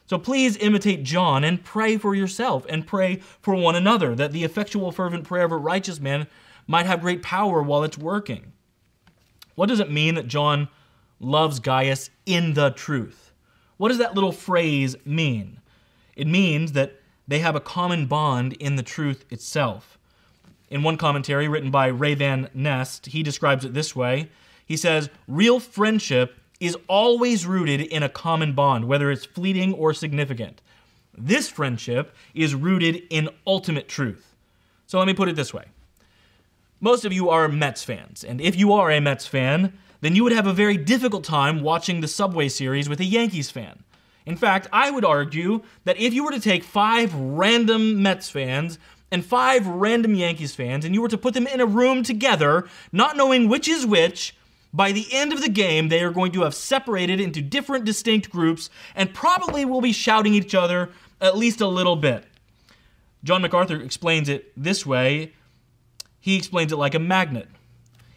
So 0.05 0.19
please 0.19 0.57
imitate 0.57 1.03
John 1.03 1.45
and 1.45 1.63
pray 1.63 1.95
for 1.95 2.13
yourself 2.13 2.65
and 2.67 2.85
pray 2.85 3.21
for 3.41 3.55
one 3.55 3.75
another 3.75 4.15
that 4.15 4.33
the 4.33 4.43
effectual, 4.43 4.91
fervent 4.91 5.23
prayer 5.23 5.45
of 5.45 5.53
a 5.53 5.57
righteous 5.57 6.01
man 6.01 6.27
might 6.67 6.85
have 6.85 7.01
great 7.01 7.23
power 7.23 7.61
while 7.61 7.83
it's 7.83 7.97
working. 7.97 8.53
What 9.55 9.69
does 9.69 9.79
it 9.79 9.91
mean 9.91 10.15
that 10.15 10.27
John 10.27 10.67
loves 11.19 11.59
Gaius 11.59 12.09
in 12.25 12.53
the 12.53 12.71
truth? 12.71 13.31
What 13.77 13.89
does 13.89 13.97
that 13.97 14.15
little 14.15 14.31
phrase 14.31 14.95
mean? 15.05 15.59
It 16.15 16.27
means 16.27 16.73
that 16.73 16.99
they 17.27 17.39
have 17.39 17.55
a 17.55 17.61
common 17.61 18.05
bond 18.05 18.53
in 18.53 18.75
the 18.75 18.83
truth 18.83 19.25
itself. 19.29 19.97
In 20.69 20.83
one 20.83 20.97
commentary 20.97 21.47
written 21.47 21.71
by 21.71 21.87
Ray 21.87 22.15
Van 22.15 22.49
Nest, 22.53 23.07
he 23.07 23.23
describes 23.23 23.65
it 23.65 23.73
this 23.73 23.95
way 23.95 24.29
He 24.65 24.77
says, 24.77 25.09
Real 25.27 25.59
friendship 25.59 26.35
is 26.59 26.77
always 26.87 27.45
rooted 27.45 27.81
in 27.81 28.03
a 28.03 28.09
common 28.09 28.53
bond, 28.53 28.85
whether 28.85 29.11
it's 29.11 29.25
fleeting 29.25 29.73
or 29.73 29.93
significant. 29.93 30.61
This 31.17 31.49
friendship 31.49 32.15
is 32.33 32.55
rooted 32.55 33.03
in 33.09 33.29
ultimate 33.45 33.87
truth. 33.87 34.35
So 34.87 34.97
let 34.97 35.07
me 35.07 35.13
put 35.13 35.29
it 35.29 35.35
this 35.35 35.53
way 35.53 35.65
most 36.79 37.05
of 37.05 37.13
you 37.13 37.29
are 37.29 37.47
Mets 37.47 37.83
fans, 37.83 38.23
and 38.23 38.41
if 38.41 38.55
you 38.55 38.73
are 38.73 38.91
a 38.91 38.99
Mets 38.99 39.25
fan, 39.25 39.77
then 40.01 40.15
you 40.15 40.23
would 40.23 40.33
have 40.33 40.47
a 40.47 40.53
very 40.53 40.77
difficult 40.77 41.23
time 41.23 41.61
watching 41.61 42.01
the 42.01 42.07
Subway 42.07 42.49
Series 42.49 42.89
with 42.89 42.99
a 42.99 43.05
Yankees 43.05 43.49
fan. 43.49 43.83
In 44.25 44.35
fact, 44.35 44.67
I 44.73 44.91
would 44.91 45.05
argue 45.05 45.61
that 45.83 45.97
if 45.97 46.13
you 46.13 46.23
were 46.23 46.31
to 46.31 46.39
take 46.39 46.63
five 46.63 47.13
random 47.13 48.01
Mets 48.01 48.29
fans 48.29 48.79
and 49.11 49.23
five 49.23 49.65
random 49.67 50.15
Yankees 50.15 50.55
fans 50.55 50.83
and 50.83 50.93
you 50.93 51.01
were 51.01 51.07
to 51.07 51.17
put 51.17 51.33
them 51.33 51.47
in 51.47 51.61
a 51.61 51.65
room 51.65 52.03
together, 52.03 52.67
not 52.91 53.15
knowing 53.15 53.47
which 53.47 53.67
is 53.67 53.85
which, 53.85 54.35
by 54.73 54.91
the 54.91 55.07
end 55.11 55.31
of 55.31 55.41
the 55.41 55.49
game, 55.49 55.89
they 55.89 56.03
are 56.03 56.11
going 56.11 56.31
to 56.33 56.41
have 56.41 56.55
separated 56.55 57.21
into 57.21 57.41
different 57.41 57.85
distinct 57.85 58.29
groups 58.29 58.69
and 58.95 59.13
probably 59.13 59.63
will 59.63 59.81
be 59.81 59.93
shouting 59.93 60.33
each 60.33 60.53
other 60.53 60.89
at 61.21 61.37
least 61.37 61.61
a 61.61 61.67
little 61.67 61.95
bit. 61.95 62.25
John 63.23 63.41
MacArthur 63.41 63.79
explains 63.81 64.27
it 64.27 64.51
this 64.61 64.85
way 64.85 65.33
he 66.25 66.35
explains 66.35 66.73
it 66.73 66.77
like 66.77 66.95
a 66.95 66.99
magnet. 66.99 67.47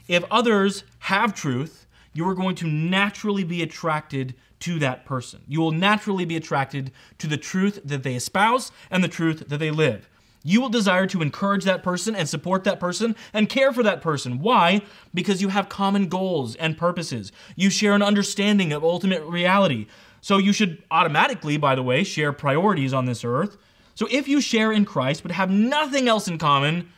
If 0.09 0.25
others 0.31 0.83
have 1.01 1.35
truth, 1.35 1.87
you 2.15 2.27
are 2.27 2.35
going 2.35 2.55
to 2.55 2.67
naturally 2.67 3.45
be 3.45 3.61
attracted 3.61 4.35
to 4.61 4.79
that 4.79 5.05
person. 5.05 5.43
You 5.47 5.61
will 5.61 5.73
naturally 5.73 6.25
be 6.25 6.35
attracted 6.35 6.91
to 7.19 7.27
the 7.27 7.37
truth 7.37 7.83
that 7.85 8.05
they 8.05 8.15
espouse 8.15 8.73
and 8.91 9.05
the 9.05 9.09
truth 9.09 9.45
that 9.49 9.59
they 9.59 9.71
live. 9.71 10.09
You 10.43 10.63
will 10.63 10.71
desire 10.71 11.07
to 11.07 11.21
encourage 11.21 11.65
that 11.65 11.83
person 11.83 12.17
and 12.17 12.27
support 12.27 12.65
that 12.65 12.81
person 12.81 13.15
and 13.35 13.47
care 13.47 13.75
for 13.75 13.83
that 13.83 14.01
person. 14.01 14.39
Why? 14.39 14.81
Because 15.13 15.43
you 15.43 15.49
have 15.49 15.69
common 15.69 16.09
goals 16.09 16.57
and 16.57 16.79
purposes. 16.79 17.31
You 17.57 17.69
share 17.69 17.93
an 17.93 18.01
understanding 18.01 18.73
of 18.73 18.83
ultimate 18.83 19.23
reality. 19.25 19.87
So 20.23 20.39
you 20.39 20.55
should 20.55 20.83
automatically, 20.91 21.59
by 21.59 21.75
the 21.75 21.83
way, 21.83 22.05
share 22.05 22.33
priorities 22.33 22.95
on 22.95 23.05
this 23.05 23.23
earth. 23.23 23.59
So 23.95 24.09
if 24.11 24.29
you 24.29 24.41
share 24.41 24.73
in 24.73 24.87
Christ 24.87 25.23
but 25.23 25.33
have 25.33 25.51
nothing 25.51 26.09
else 26.09 26.27
in 26.27 26.39
common, 26.39 26.89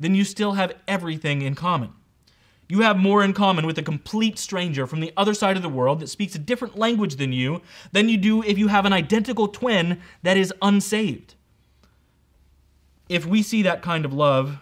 then 0.00 0.14
you 0.14 0.24
still 0.24 0.54
have 0.54 0.72
everything 0.88 1.42
in 1.42 1.54
common. 1.54 1.92
You 2.68 2.80
have 2.80 2.96
more 2.96 3.22
in 3.22 3.32
common 3.32 3.66
with 3.66 3.78
a 3.78 3.82
complete 3.82 4.38
stranger 4.38 4.86
from 4.86 5.00
the 5.00 5.12
other 5.16 5.34
side 5.34 5.56
of 5.56 5.62
the 5.62 5.68
world 5.68 6.00
that 6.00 6.08
speaks 6.08 6.34
a 6.34 6.38
different 6.38 6.78
language 6.78 7.16
than 7.16 7.32
you 7.32 7.62
than 7.92 8.08
you 8.08 8.16
do 8.16 8.42
if 8.42 8.58
you 8.58 8.68
have 8.68 8.86
an 8.86 8.92
identical 8.92 9.48
twin 9.48 10.00
that 10.22 10.36
is 10.36 10.54
unsaved. 10.62 11.34
If 13.08 13.26
we 13.26 13.42
see 13.42 13.62
that 13.62 13.82
kind 13.82 14.04
of 14.04 14.12
love 14.12 14.60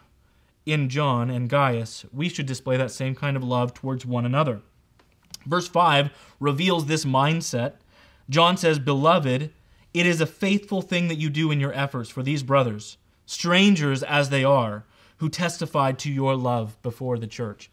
in 0.64 0.88
John 0.88 1.28
and 1.28 1.50
Gaius, 1.50 2.06
we 2.10 2.30
should 2.30 2.46
display 2.46 2.78
that 2.78 2.90
same 2.90 3.14
kind 3.14 3.36
of 3.36 3.44
love 3.44 3.74
towards 3.74 4.06
one 4.06 4.24
another. 4.24 4.62
Verse 5.44 5.68
5 5.68 6.10
reveals 6.40 6.86
this 6.86 7.04
mindset. 7.04 7.74
John 8.30 8.56
says, 8.56 8.78
Beloved, 8.78 9.50
it 9.92 10.06
is 10.06 10.20
a 10.20 10.26
faithful 10.26 10.80
thing 10.80 11.08
that 11.08 11.16
you 11.16 11.28
do 11.28 11.50
in 11.50 11.60
your 11.60 11.74
efforts 11.74 12.08
for 12.08 12.22
these 12.22 12.42
brothers, 12.42 12.96
strangers 13.26 14.02
as 14.02 14.30
they 14.30 14.44
are, 14.44 14.84
who 15.18 15.28
testified 15.28 15.98
to 16.00 16.10
your 16.10 16.34
love 16.34 16.80
before 16.82 17.18
the 17.18 17.26
church. 17.26 17.70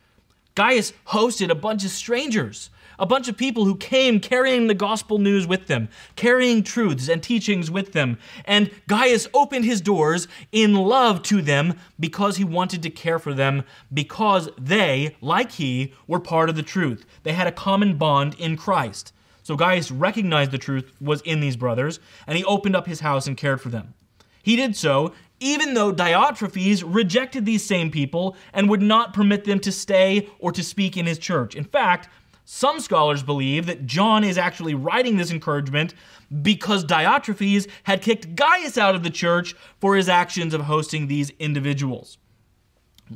Gaius 0.56 0.94
hosted 1.08 1.50
a 1.50 1.56
bunch 1.56 1.84
of 1.84 1.92
strangers, 1.92 2.70
a 2.98 3.06
bunch 3.06 3.28
of 3.28 3.36
people 3.36 3.66
who 3.66 3.76
came 3.76 4.22
carrying 4.22 4.68
the 4.68 4.74
gospel 4.74 5.18
news 5.18 5.46
with 5.46 5.68
them, 5.68 5.90
carrying 6.16 6.64
truths 6.64 7.10
and 7.10 7.22
teachings 7.22 7.70
with 7.70 7.92
them. 7.92 8.18
And 8.46 8.72
Gaius 8.88 9.28
opened 9.34 9.66
his 9.66 9.82
doors 9.82 10.30
in 10.54 10.74
love 10.74 11.24
to 11.24 11.42
them 11.42 11.78
because 12.00 12.38
he 12.38 12.46
wanted 12.46 12.82
to 12.84 12.90
care 12.90 13.20
for 13.20 13.34
them, 13.34 13.64
because 13.94 14.48
they, 14.58 15.18
like 15.20 15.52
he, 15.52 15.94
were 16.08 16.22
part 16.22 16.50
of 16.50 16.56
the 16.56 16.64
truth. 16.64 17.06
They 17.24 17.34
had 17.34 17.48
a 17.48 17.52
common 17.52 17.98
bond 17.98 18.36
in 18.40 18.56
Christ. 18.56 19.12
So 19.44 19.58
Gaius 19.58 19.92
recognized 19.92 20.52
the 20.52 20.58
truth 20.58 20.90
was 21.02 21.22
in 21.22 21.42
these 21.42 21.58
brothers, 21.58 22.00
and 22.26 22.38
he 22.38 22.46
opened 22.46 22.78
up 22.78 22.88
his 22.88 23.02
house 23.02 23.28
and 23.28 23.36
cared 23.36 23.60
for 23.60 23.70
them. 23.70 23.94
He 24.42 24.56
did 24.56 24.76
so 24.76 25.12
even 25.40 25.74
though 25.74 25.94
Diotrephes 25.94 26.84
rejected 26.86 27.46
these 27.46 27.66
same 27.66 27.92
people 27.92 28.36
and 28.54 28.70
would 28.70 28.82
not 28.82 29.14
permit 29.14 29.44
them 29.44 29.60
to 29.62 29.72
stay 29.72 30.30
or 30.40 30.52
to 30.52 30.64
speak 30.64 30.98
in 30.98 31.06
his 31.06 31.20
church. 31.20 31.56
In 31.56 31.64
fact, 31.64 32.10
some 32.46 32.80
scholars 32.80 33.24
believe 33.24 33.66
that 33.66 33.86
John 33.88 34.24
is 34.24 34.38
actually 34.38 34.76
writing 34.76 35.18
this 35.18 35.32
encouragement 35.32 35.96
because 36.42 36.86
Diotrephes 36.86 37.68
had 37.84 38.04
kicked 38.04 38.36
Gaius 38.36 38.78
out 38.78 38.96
of 38.96 39.04
the 39.04 39.10
church 39.10 39.56
for 39.80 39.96
his 39.96 40.08
actions 40.08 40.54
of 40.54 40.62
hosting 40.62 41.08
these 41.08 41.32
individuals. 41.40 42.18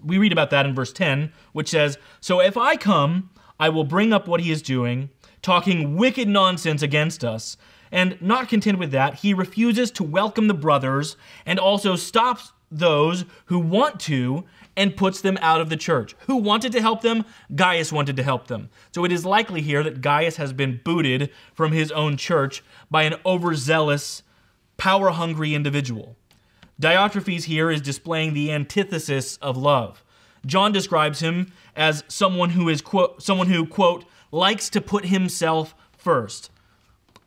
We 0.03 0.17
read 0.17 0.31
about 0.31 0.49
that 0.49 0.65
in 0.65 0.75
verse 0.75 0.91
10, 0.93 1.31
which 1.53 1.69
says, 1.69 1.97
So 2.21 2.41
if 2.41 2.57
I 2.57 2.75
come, 2.75 3.29
I 3.59 3.69
will 3.69 3.83
bring 3.83 4.13
up 4.13 4.27
what 4.27 4.41
he 4.41 4.51
is 4.51 4.61
doing, 4.61 5.09
talking 5.41 5.95
wicked 5.95 6.27
nonsense 6.27 6.81
against 6.81 7.23
us. 7.23 7.55
And 7.91 8.21
not 8.21 8.49
content 8.49 8.79
with 8.79 8.91
that, 8.91 9.15
he 9.15 9.33
refuses 9.33 9.91
to 9.91 10.03
welcome 10.03 10.47
the 10.47 10.53
brothers 10.53 11.17
and 11.45 11.59
also 11.59 11.95
stops 11.95 12.51
those 12.71 13.25
who 13.45 13.59
want 13.59 13.99
to 14.01 14.45
and 14.77 14.95
puts 14.95 15.21
them 15.21 15.37
out 15.41 15.59
of 15.59 15.69
the 15.69 15.75
church. 15.75 16.15
Who 16.27 16.37
wanted 16.37 16.71
to 16.73 16.81
help 16.81 17.01
them? 17.01 17.25
Gaius 17.53 17.91
wanted 17.91 18.15
to 18.17 18.23
help 18.23 18.47
them. 18.47 18.69
So 18.91 19.03
it 19.03 19.11
is 19.11 19.25
likely 19.25 19.61
here 19.61 19.83
that 19.83 20.01
Gaius 20.01 20.37
has 20.37 20.53
been 20.53 20.79
booted 20.83 21.31
from 21.53 21.71
his 21.71 21.91
own 21.91 22.15
church 22.15 22.63
by 22.89 23.03
an 23.03 23.15
overzealous, 23.25 24.23
power 24.77 25.09
hungry 25.09 25.53
individual. 25.53 26.15
Diotrephes 26.81 27.43
here 27.43 27.69
is 27.69 27.81
displaying 27.81 28.33
the 28.33 28.51
antithesis 28.51 29.35
of 29.37 29.57
love. 29.57 30.03
John 30.45 30.71
describes 30.71 31.19
him 31.19 31.51
as 31.75 32.05
someone 32.07 32.51
who 32.51 32.69
is 32.69 32.81
quote, 32.81 33.21
someone 33.21 33.47
who 33.47 33.65
quote 33.65 34.05
likes 34.31 34.69
to 34.69 34.79
put 34.79 35.05
himself 35.05 35.75
first. 35.97 36.51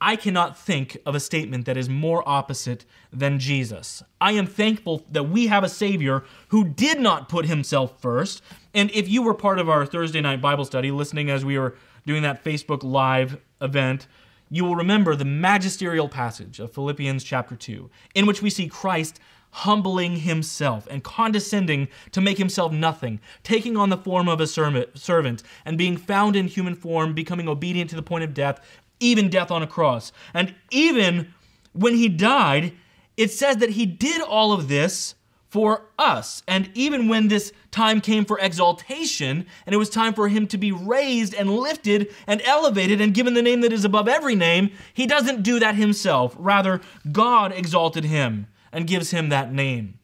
I 0.04 0.16
cannot 0.16 0.58
think 0.58 0.98
of 1.06 1.14
a 1.14 1.20
statement 1.20 1.64
that 1.66 1.76
is 1.76 1.88
more 1.88 2.28
opposite 2.28 2.84
than 3.12 3.38
Jesus. 3.38 4.02
I 4.20 4.32
am 4.32 4.48
thankful 4.48 5.04
that 5.12 5.28
we 5.28 5.46
have 5.46 5.62
a 5.62 5.68
Savior 5.68 6.24
who 6.48 6.64
did 6.64 6.98
not 6.98 7.28
put 7.28 7.46
himself 7.46 8.00
first. 8.00 8.42
And 8.74 8.90
if 8.90 9.08
you 9.08 9.22
were 9.22 9.32
part 9.32 9.60
of 9.60 9.68
our 9.68 9.86
Thursday 9.86 10.20
night 10.20 10.40
Bible 10.40 10.64
study, 10.64 10.90
listening 10.90 11.30
as 11.30 11.44
we 11.44 11.56
were 11.56 11.76
doing 12.04 12.22
that 12.22 12.42
Facebook 12.42 12.82
Live 12.82 13.40
event, 13.60 14.08
you 14.50 14.64
will 14.64 14.74
remember 14.74 15.14
the 15.14 15.24
magisterial 15.24 16.08
passage 16.08 16.58
of 16.58 16.72
Philippians 16.72 17.22
chapter 17.22 17.54
2, 17.54 17.88
in 18.16 18.26
which 18.26 18.42
we 18.42 18.50
see 18.50 18.66
Christ 18.66 19.20
humbling 19.54 20.16
himself 20.16 20.88
and 20.90 21.04
condescending 21.04 21.86
to 22.10 22.22
make 22.22 22.38
himself 22.38 22.72
nothing, 22.72 23.20
taking 23.42 23.76
on 23.76 23.90
the 23.90 23.98
form 23.98 24.26
of 24.26 24.40
a 24.40 24.46
servant, 24.46 25.42
and 25.66 25.76
being 25.76 25.96
found 25.96 26.34
in 26.34 26.48
human 26.48 26.74
form, 26.74 27.12
becoming 27.12 27.46
obedient 27.46 27.90
to 27.90 27.96
the 27.96 28.02
point 28.02 28.24
of 28.24 28.32
death, 28.32 28.60
even 29.02 29.28
death 29.28 29.50
on 29.50 29.62
a 29.62 29.66
cross. 29.66 30.12
And 30.32 30.54
even 30.70 31.34
when 31.72 31.94
he 31.94 32.08
died, 32.08 32.72
it 33.16 33.30
says 33.30 33.58
that 33.58 33.70
he 33.70 33.86
did 33.86 34.22
all 34.22 34.52
of 34.52 34.68
this 34.68 35.14
for 35.48 35.82
us. 35.98 36.42
And 36.48 36.70
even 36.72 37.08
when 37.08 37.28
this 37.28 37.52
time 37.70 38.00
came 38.00 38.24
for 38.24 38.38
exaltation, 38.38 39.46
and 39.66 39.74
it 39.74 39.78
was 39.78 39.90
time 39.90 40.14
for 40.14 40.28
him 40.28 40.46
to 40.46 40.56
be 40.56 40.72
raised 40.72 41.34
and 41.34 41.54
lifted 41.54 42.10
and 42.26 42.40
elevated 42.42 43.02
and 43.02 43.12
given 43.12 43.34
the 43.34 43.42
name 43.42 43.60
that 43.60 43.72
is 43.72 43.84
above 43.84 44.08
every 44.08 44.34
name, 44.34 44.70
he 44.94 45.06
doesn't 45.06 45.42
do 45.42 45.58
that 45.60 45.74
himself. 45.74 46.34
Rather, 46.38 46.80
God 47.10 47.52
exalted 47.52 48.04
him 48.04 48.46
and 48.72 48.86
gives 48.86 49.10
him 49.10 49.28
that 49.28 49.52
name. 49.52 49.98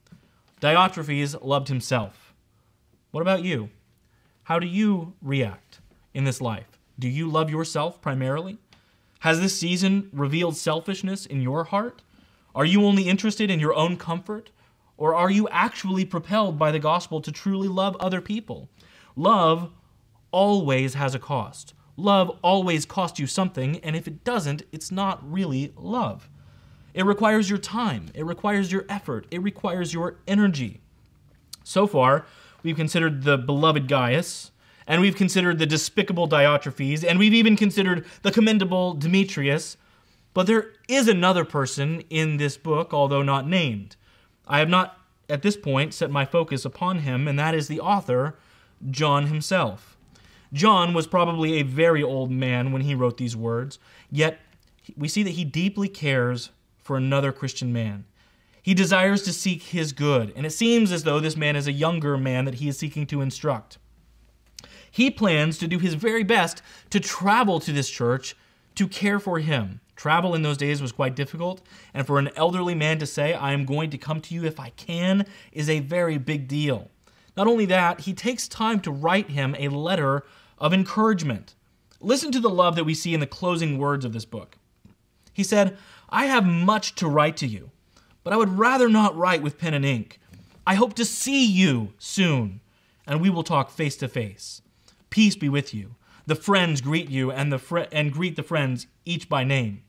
Diotrephes 0.60 1.42
loved 1.42 1.68
himself. 1.68 2.34
What 3.10 3.22
about 3.22 3.42
you? 3.42 3.70
How 4.42 4.58
do 4.58 4.66
you 4.66 5.14
react 5.22 5.80
in 6.12 6.24
this 6.24 6.42
life? 6.42 6.78
Do 6.98 7.08
you 7.08 7.30
love 7.30 7.48
yourself 7.48 8.02
primarily? 8.02 8.58
Has 9.20 9.40
this 9.40 9.58
season 9.58 10.10
revealed 10.12 10.56
selfishness 10.56 11.26
in 11.26 11.40
your 11.42 11.64
heart? 11.64 12.02
Are 12.54 12.64
you 12.64 12.84
only 12.84 13.08
interested 13.08 13.50
in 13.50 13.60
your 13.60 13.74
own 13.74 13.96
comfort? 13.96 14.50
Or 14.96 15.14
are 15.14 15.30
you 15.30 15.48
actually 15.48 16.04
propelled 16.04 16.58
by 16.58 16.70
the 16.70 16.78
gospel 16.78 17.20
to 17.20 17.32
truly 17.32 17.68
love 17.68 17.96
other 18.00 18.20
people? 18.20 18.68
Love 19.16 19.70
always 20.30 20.94
has 20.94 21.14
a 21.14 21.18
cost. 21.18 21.74
Love 21.96 22.38
always 22.42 22.86
costs 22.86 23.18
you 23.18 23.26
something, 23.26 23.78
and 23.80 23.96
if 23.96 24.06
it 24.06 24.22
doesn't, 24.22 24.62
it's 24.70 24.92
not 24.92 25.20
really 25.28 25.72
love. 25.76 26.28
It 26.94 27.04
requires 27.04 27.50
your 27.50 27.58
time, 27.58 28.06
it 28.14 28.24
requires 28.24 28.70
your 28.70 28.84
effort, 28.88 29.26
it 29.30 29.42
requires 29.42 29.92
your 29.92 30.18
energy. 30.26 30.80
So 31.64 31.86
far, 31.86 32.24
we've 32.62 32.76
considered 32.76 33.24
the 33.24 33.36
beloved 33.36 33.88
Gaius, 33.88 34.52
and 34.88 35.02
we've 35.02 35.14
considered 35.14 35.58
the 35.58 35.66
despicable 35.66 36.26
Diotrephes, 36.26 37.04
and 37.04 37.18
we've 37.18 37.34
even 37.34 37.56
considered 37.56 38.06
the 38.22 38.32
commendable 38.32 38.94
Demetrius. 38.94 39.76
But 40.32 40.46
there 40.46 40.72
is 40.88 41.06
another 41.06 41.44
person 41.44 42.02
in 42.08 42.38
this 42.38 42.56
book, 42.56 42.94
although 42.94 43.22
not 43.22 43.46
named. 43.46 43.96
I 44.46 44.60
have 44.60 44.68
not, 44.68 44.98
at 45.28 45.42
this 45.42 45.58
point, 45.58 45.92
set 45.92 46.10
my 46.10 46.24
focus 46.24 46.64
upon 46.64 47.00
him, 47.00 47.28
and 47.28 47.38
that 47.38 47.54
is 47.54 47.68
the 47.68 47.80
author, 47.80 48.38
John 48.90 49.26
himself. 49.26 49.98
John 50.54 50.94
was 50.94 51.06
probably 51.06 51.54
a 51.54 51.62
very 51.62 52.02
old 52.02 52.30
man 52.30 52.72
when 52.72 52.82
he 52.82 52.94
wrote 52.94 53.18
these 53.18 53.36
words, 53.36 53.78
yet 54.10 54.40
we 54.96 55.06
see 55.06 55.22
that 55.22 55.30
he 55.32 55.44
deeply 55.44 55.88
cares 55.88 56.48
for 56.82 56.96
another 56.96 57.30
Christian 57.30 57.74
man. 57.74 58.06
He 58.62 58.72
desires 58.72 59.22
to 59.24 59.34
seek 59.34 59.64
his 59.64 59.92
good, 59.92 60.32
and 60.34 60.46
it 60.46 60.50
seems 60.50 60.92
as 60.92 61.02
though 61.02 61.20
this 61.20 61.36
man 61.36 61.56
is 61.56 61.66
a 61.66 61.72
younger 61.72 62.16
man 62.16 62.46
that 62.46 62.54
he 62.54 62.68
is 62.68 62.78
seeking 62.78 63.06
to 63.08 63.20
instruct. 63.20 63.76
He 64.90 65.10
plans 65.10 65.58
to 65.58 65.68
do 65.68 65.78
his 65.78 65.94
very 65.94 66.22
best 66.22 66.62
to 66.90 67.00
travel 67.00 67.60
to 67.60 67.72
this 67.72 67.90
church 67.90 68.36
to 68.74 68.88
care 68.88 69.18
for 69.18 69.38
him. 69.40 69.80
Travel 69.96 70.34
in 70.34 70.42
those 70.42 70.56
days 70.56 70.80
was 70.80 70.92
quite 70.92 71.16
difficult, 71.16 71.60
and 71.92 72.06
for 72.06 72.20
an 72.20 72.30
elderly 72.36 72.74
man 72.74 72.98
to 73.00 73.06
say, 73.06 73.34
I 73.34 73.52
am 73.52 73.64
going 73.64 73.90
to 73.90 73.98
come 73.98 74.20
to 74.20 74.34
you 74.34 74.44
if 74.44 74.60
I 74.60 74.70
can, 74.70 75.26
is 75.50 75.68
a 75.68 75.80
very 75.80 76.18
big 76.18 76.46
deal. 76.46 76.88
Not 77.36 77.48
only 77.48 77.66
that, 77.66 78.00
he 78.00 78.12
takes 78.12 78.46
time 78.46 78.80
to 78.80 78.92
write 78.92 79.30
him 79.30 79.56
a 79.58 79.68
letter 79.68 80.24
of 80.58 80.72
encouragement. 80.72 81.54
Listen 82.00 82.30
to 82.30 82.40
the 82.40 82.48
love 82.48 82.76
that 82.76 82.84
we 82.84 82.94
see 82.94 83.14
in 83.14 83.20
the 83.20 83.26
closing 83.26 83.78
words 83.78 84.04
of 84.04 84.12
this 84.12 84.24
book. 84.24 84.56
He 85.32 85.42
said, 85.42 85.76
I 86.08 86.26
have 86.26 86.46
much 86.46 86.94
to 86.96 87.08
write 87.08 87.36
to 87.38 87.46
you, 87.46 87.72
but 88.22 88.32
I 88.32 88.36
would 88.36 88.58
rather 88.58 88.88
not 88.88 89.16
write 89.16 89.42
with 89.42 89.58
pen 89.58 89.74
and 89.74 89.84
ink. 89.84 90.20
I 90.66 90.74
hope 90.74 90.94
to 90.94 91.04
see 91.04 91.44
you 91.44 91.92
soon, 91.98 92.60
and 93.06 93.20
we 93.20 93.30
will 93.30 93.42
talk 93.42 93.70
face 93.70 93.96
to 93.96 94.08
face. 94.08 94.62
Peace 95.10 95.36
be 95.36 95.48
with 95.48 95.72
you. 95.72 95.94
The 96.26 96.34
friends 96.34 96.80
greet 96.80 97.08
you 97.08 97.30
and, 97.30 97.52
the 97.52 97.58
fr- 97.58 97.86
and 97.90 98.12
greet 98.12 98.36
the 98.36 98.42
friends 98.42 98.86
each 99.04 99.28
by 99.28 99.44
name. 99.44 99.82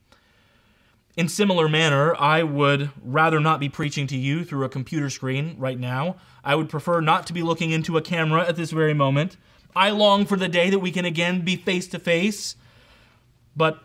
In 1.18 1.28
similar 1.28 1.68
manner, 1.68 2.16
I 2.16 2.44
would 2.44 2.92
rather 3.04 3.42
not 3.42 3.60
be 3.60 3.68
preaching 3.68 4.08
to 4.08 4.18
you 4.18 4.46
through 4.46 4.64
a 4.64 4.70
computer 4.70 5.10
screen 5.10 5.56
right 5.58 5.78
now. 5.78 6.16
I 6.46 6.56
would 6.56 6.70
prefer 6.70 7.02
not 7.02 7.28
to 7.28 7.34
be 7.34 7.44
looking 7.44 7.72
into 7.72 7.98
a 7.98 8.02
camera 8.02 8.48
at 8.48 8.56
this 8.56 8.72
very 8.72 8.94
moment. 8.94 9.36
I 9.76 9.90
long 9.90 10.26
for 10.26 10.38
the 10.38 10.48
day 10.48 10.70
that 10.70 10.80
we 10.80 10.92
can 10.92 11.04
again 11.04 11.42
be 11.42 11.58
face 11.58 11.88
to 11.90 12.00
face. 12.00 12.56
But 13.56 13.82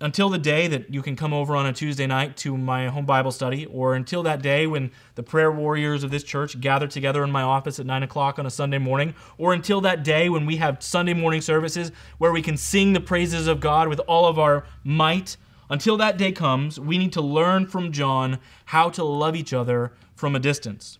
until 0.00 0.28
the 0.28 0.38
day 0.38 0.66
that 0.68 0.92
you 0.92 1.02
can 1.02 1.16
come 1.16 1.32
over 1.32 1.56
on 1.56 1.66
a 1.66 1.72
Tuesday 1.72 2.06
night 2.06 2.36
to 2.38 2.56
my 2.56 2.88
home 2.88 3.06
Bible 3.06 3.32
study, 3.32 3.66
or 3.66 3.94
until 3.94 4.22
that 4.22 4.42
day 4.42 4.66
when 4.66 4.90
the 5.14 5.22
prayer 5.22 5.50
warriors 5.50 6.04
of 6.04 6.10
this 6.10 6.22
church 6.22 6.60
gather 6.60 6.86
together 6.86 7.24
in 7.24 7.30
my 7.30 7.42
office 7.42 7.78
at 7.80 7.86
9 7.86 8.02
o'clock 8.02 8.38
on 8.38 8.46
a 8.46 8.50
Sunday 8.50 8.78
morning, 8.78 9.14
or 9.36 9.52
until 9.52 9.80
that 9.80 10.02
day 10.04 10.28
when 10.28 10.46
we 10.46 10.56
have 10.56 10.82
Sunday 10.82 11.14
morning 11.14 11.40
services 11.40 11.90
where 12.18 12.32
we 12.32 12.42
can 12.42 12.56
sing 12.56 12.92
the 12.92 13.00
praises 13.00 13.46
of 13.46 13.60
God 13.60 13.88
with 13.88 14.00
all 14.00 14.26
of 14.26 14.38
our 14.38 14.64
might, 14.84 15.36
until 15.70 15.96
that 15.98 16.16
day 16.16 16.32
comes, 16.32 16.80
we 16.80 16.96
need 16.96 17.12
to 17.12 17.20
learn 17.20 17.66
from 17.66 17.92
John 17.92 18.38
how 18.66 18.88
to 18.90 19.04
love 19.04 19.36
each 19.36 19.52
other 19.52 19.92
from 20.14 20.34
a 20.34 20.40
distance. 20.40 20.98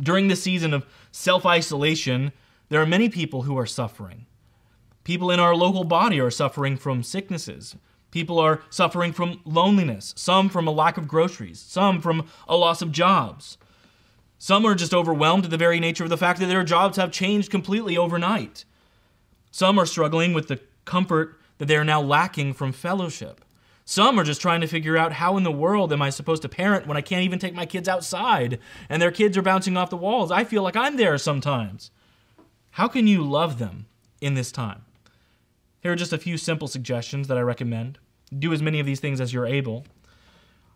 During 0.00 0.28
the 0.28 0.36
season 0.36 0.74
of 0.74 0.86
self 1.12 1.46
isolation, 1.46 2.32
there 2.68 2.80
are 2.80 2.86
many 2.86 3.08
people 3.08 3.42
who 3.42 3.56
are 3.56 3.66
suffering. 3.66 4.26
People 5.04 5.30
in 5.30 5.38
our 5.38 5.54
local 5.54 5.84
body 5.84 6.18
are 6.18 6.32
suffering 6.32 6.76
from 6.76 7.02
sicknesses. 7.02 7.76
People 8.10 8.38
are 8.38 8.62
suffering 8.70 9.12
from 9.12 9.40
loneliness, 9.44 10.14
some 10.16 10.48
from 10.48 10.66
a 10.66 10.72
lack 10.72 10.96
of 10.96 11.08
groceries, 11.08 11.60
some 11.60 12.00
from 12.00 12.28
a 12.48 12.56
loss 12.56 12.82
of 12.82 12.92
jobs. 12.92 13.58
Some 14.38 14.66
are 14.66 14.74
just 14.74 14.94
overwhelmed 14.94 15.44
at 15.44 15.50
the 15.50 15.56
very 15.56 15.80
nature 15.80 16.04
of 16.04 16.10
the 16.10 16.16
fact 16.16 16.40
that 16.40 16.46
their 16.46 16.64
jobs 16.64 16.96
have 16.96 17.10
changed 17.10 17.50
completely 17.50 17.96
overnight. 17.96 18.64
Some 19.50 19.78
are 19.78 19.86
struggling 19.86 20.34
with 20.34 20.48
the 20.48 20.60
comfort 20.84 21.40
that 21.58 21.66
they 21.66 21.76
are 21.76 21.84
now 21.84 22.00
lacking 22.00 22.52
from 22.52 22.72
fellowship. 22.72 23.44
Some 23.84 24.18
are 24.18 24.24
just 24.24 24.40
trying 24.40 24.60
to 24.62 24.66
figure 24.66 24.96
out 24.96 25.12
how 25.12 25.36
in 25.36 25.44
the 25.44 25.52
world 25.52 25.92
am 25.92 26.02
I 26.02 26.10
supposed 26.10 26.42
to 26.42 26.48
parent 26.48 26.86
when 26.86 26.96
I 26.96 27.02
can't 27.02 27.22
even 27.22 27.38
take 27.38 27.54
my 27.54 27.66
kids 27.66 27.88
outside 27.88 28.58
and 28.88 29.00
their 29.00 29.12
kids 29.12 29.36
are 29.36 29.42
bouncing 29.42 29.76
off 29.76 29.90
the 29.90 29.96
walls. 29.96 30.32
I 30.32 30.42
feel 30.42 30.62
like 30.62 30.76
I'm 30.76 30.96
there 30.96 31.16
sometimes. 31.18 31.92
How 32.70 32.88
can 32.88 33.06
you 33.06 33.22
love 33.22 33.58
them 33.58 33.86
in 34.20 34.34
this 34.34 34.50
time? 34.50 34.85
Here 35.86 35.92
are 35.92 35.94
just 35.94 36.12
a 36.12 36.18
few 36.18 36.36
simple 36.36 36.66
suggestions 36.66 37.28
that 37.28 37.38
I 37.38 37.42
recommend. 37.42 38.00
Do 38.36 38.52
as 38.52 38.60
many 38.60 38.80
of 38.80 38.86
these 38.86 38.98
things 38.98 39.20
as 39.20 39.32
you're 39.32 39.46
able. 39.46 39.84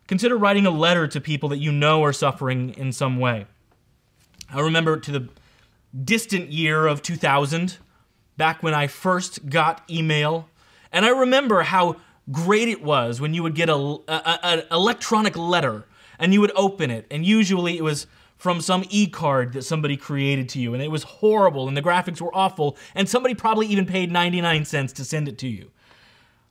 Consider 0.07 0.37
writing 0.37 0.65
a 0.65 0.69
letter 0.69 1.05
to 1.05 1.19
people 1.19 1.49
that 1.49 1.57
you 1.57 1.69
know 1.69 2.01
are 2.05 2.13
suffering 2.13 2.69
in 2.77 2.93
some 2.93 3.19
way. 3.19 3.45
I 4.53 4.61
remember 4.61 4.97
to 4.97 5.11
the 5.11 5.27
distant 6.05 6.53
year 6.53 6.87
of 6.87 7.01
2000, 7.01 7.77
back 8.37 8.63
when 8.63 8.73
I 8.73 8.87
first 8.87 9.49
got 9.49 9.83
email, 9.89 10.47
and 10.93 11.05
I 11.05 11.09
remember 11.09 11.63
how 11.63 11.97
great 12.31 12.69
it 12.69 12.81
was 12.81 13.19
when 13.19 13.33
you 13.33 13.43
would 13.43 13.53
get 13.53 13.67
a, 13.67 13.75
an 14.07 14.63
electronic 14.71 15.35
letter 15.35 15.87
and 16.19 16.33
you 16.33 16.39
would 16.39 16.53
open 16.55 16.89
it, 16.89 17.05
and 17.11 17.25
usually 17.25 17.77
it 17.77 17.83
was 17.83 18.07
from 18.41 18.59
some 18.59 18.83
e-card 18.89 19.53
that 19.53 19.61
somebody 19.61 19.95
created 19.95 20.49
to 20.49 20.59
you 20.59 20.73
and 20.73 20.81
it 20.81 20.89
was 20.89 21.03
horrible 21.03 21.67
and 21.67 21.77
the 21.77 21.81
graphics 21.81 22.19
were 22.19 22.35
awful 22.35 22.75
and 22.95 23.07
somebody 23.07 23.35
probably 23.35 23.67
even 23.67 23.85
paid 23.85 24.11
99 24.11 24.65
cents 24.65 24.91
to 24.91 25.05
send 25.05 25.27
it 25.27 25.37
to 25.37 25.47
you. 25.47 25.69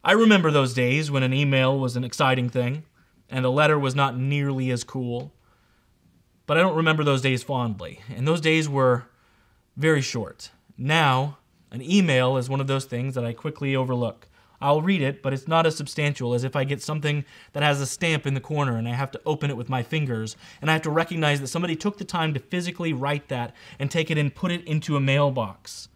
I 0.04 0.12
remember 0.12 0.52
those 0.52 0.72
days 0.72 1.10
when 1.10 1.24
an 1.24 1.34
email 1.34 1.76
was 1.76 1.96
an 1.96 2.04
exciting 2.04 2.48
thing 2.48 2.84
and 3.28 3.44
a 3.44 3.50
letter 3.50 3.76
was 3.76 3.96
not 3.96 4.16
nearly 4.16 4.70
as 4.70 4.84
cool. 4.84 5.34
But 6.46 6.56
I 6.56 6.60
don't 6.60 6.76
remember 6.76 7.02
those 7.02 7.22
days 7.22 7.42
fondly, 7.42 8.00
and 8.14 8.26
those 8.26 8.40
days 8.40 8.68
were 8.68 9.06
very 9.76 10.00
short. 10.00 10.52
Now, 10.78 11.38
an 11.72 11.82
email 11.82 12.36
is 12.36 12.48
one 12.48 12.60
of 12.60 12.68
those 12.68 12.84
things 12.84 13.16
that 13.16 13.24
I 13.24 13.32
quickly 13.32 13.74
overlook. 13.74 14.28
I'll 14.60 14.82
read 14.82 15.00
it, 15.00 15.22
but 15.22 15.32
it's 15.32 15.48
not 15.48 15.66
as 15.66 15.76
substantial 15.76 16.34
as 16.34 16.44
if 16.44 16.54
I 16.54 16.64
get 16.64 16.82
something 16.82 17.24
that 17.52 17.62
has 17.62 17.80
a 17.80 17.86
stamp 17.86 18.26
in 18.26 18.34
the 18.34 18.40
corner 18.40 18.76
and 18.76 18.86
I 18.86 18.92
have 18.92 19.10
to 19.12 19.20
open 19.24 19.50
it 19.50 19.56
with 19.56 19.70
my 19.70 19.82
fingers, 19.82 20.36
and 20.60 20.70
I 20.70 20.74
have 20.74 20.82
to 20.82 20.90
recognize 20.90 21.40
that 21.40 21.46
somebody 21.46 21.76
took 21.76 21.98
the 21.98 22.04
time 22.04 22.34
to 22.34 22.40
physically 22.40 22.92
write 22.92 23.28
that 23.28 23.54
and 23.78 23.90
take 23.90 24.10
it 24.10 24.18
and 24.18 24.34
put 24.34 24.52
it 24.52 24.64
into 24.64 24.96
a 24.96 25.00
mailbox. 25.00 25.88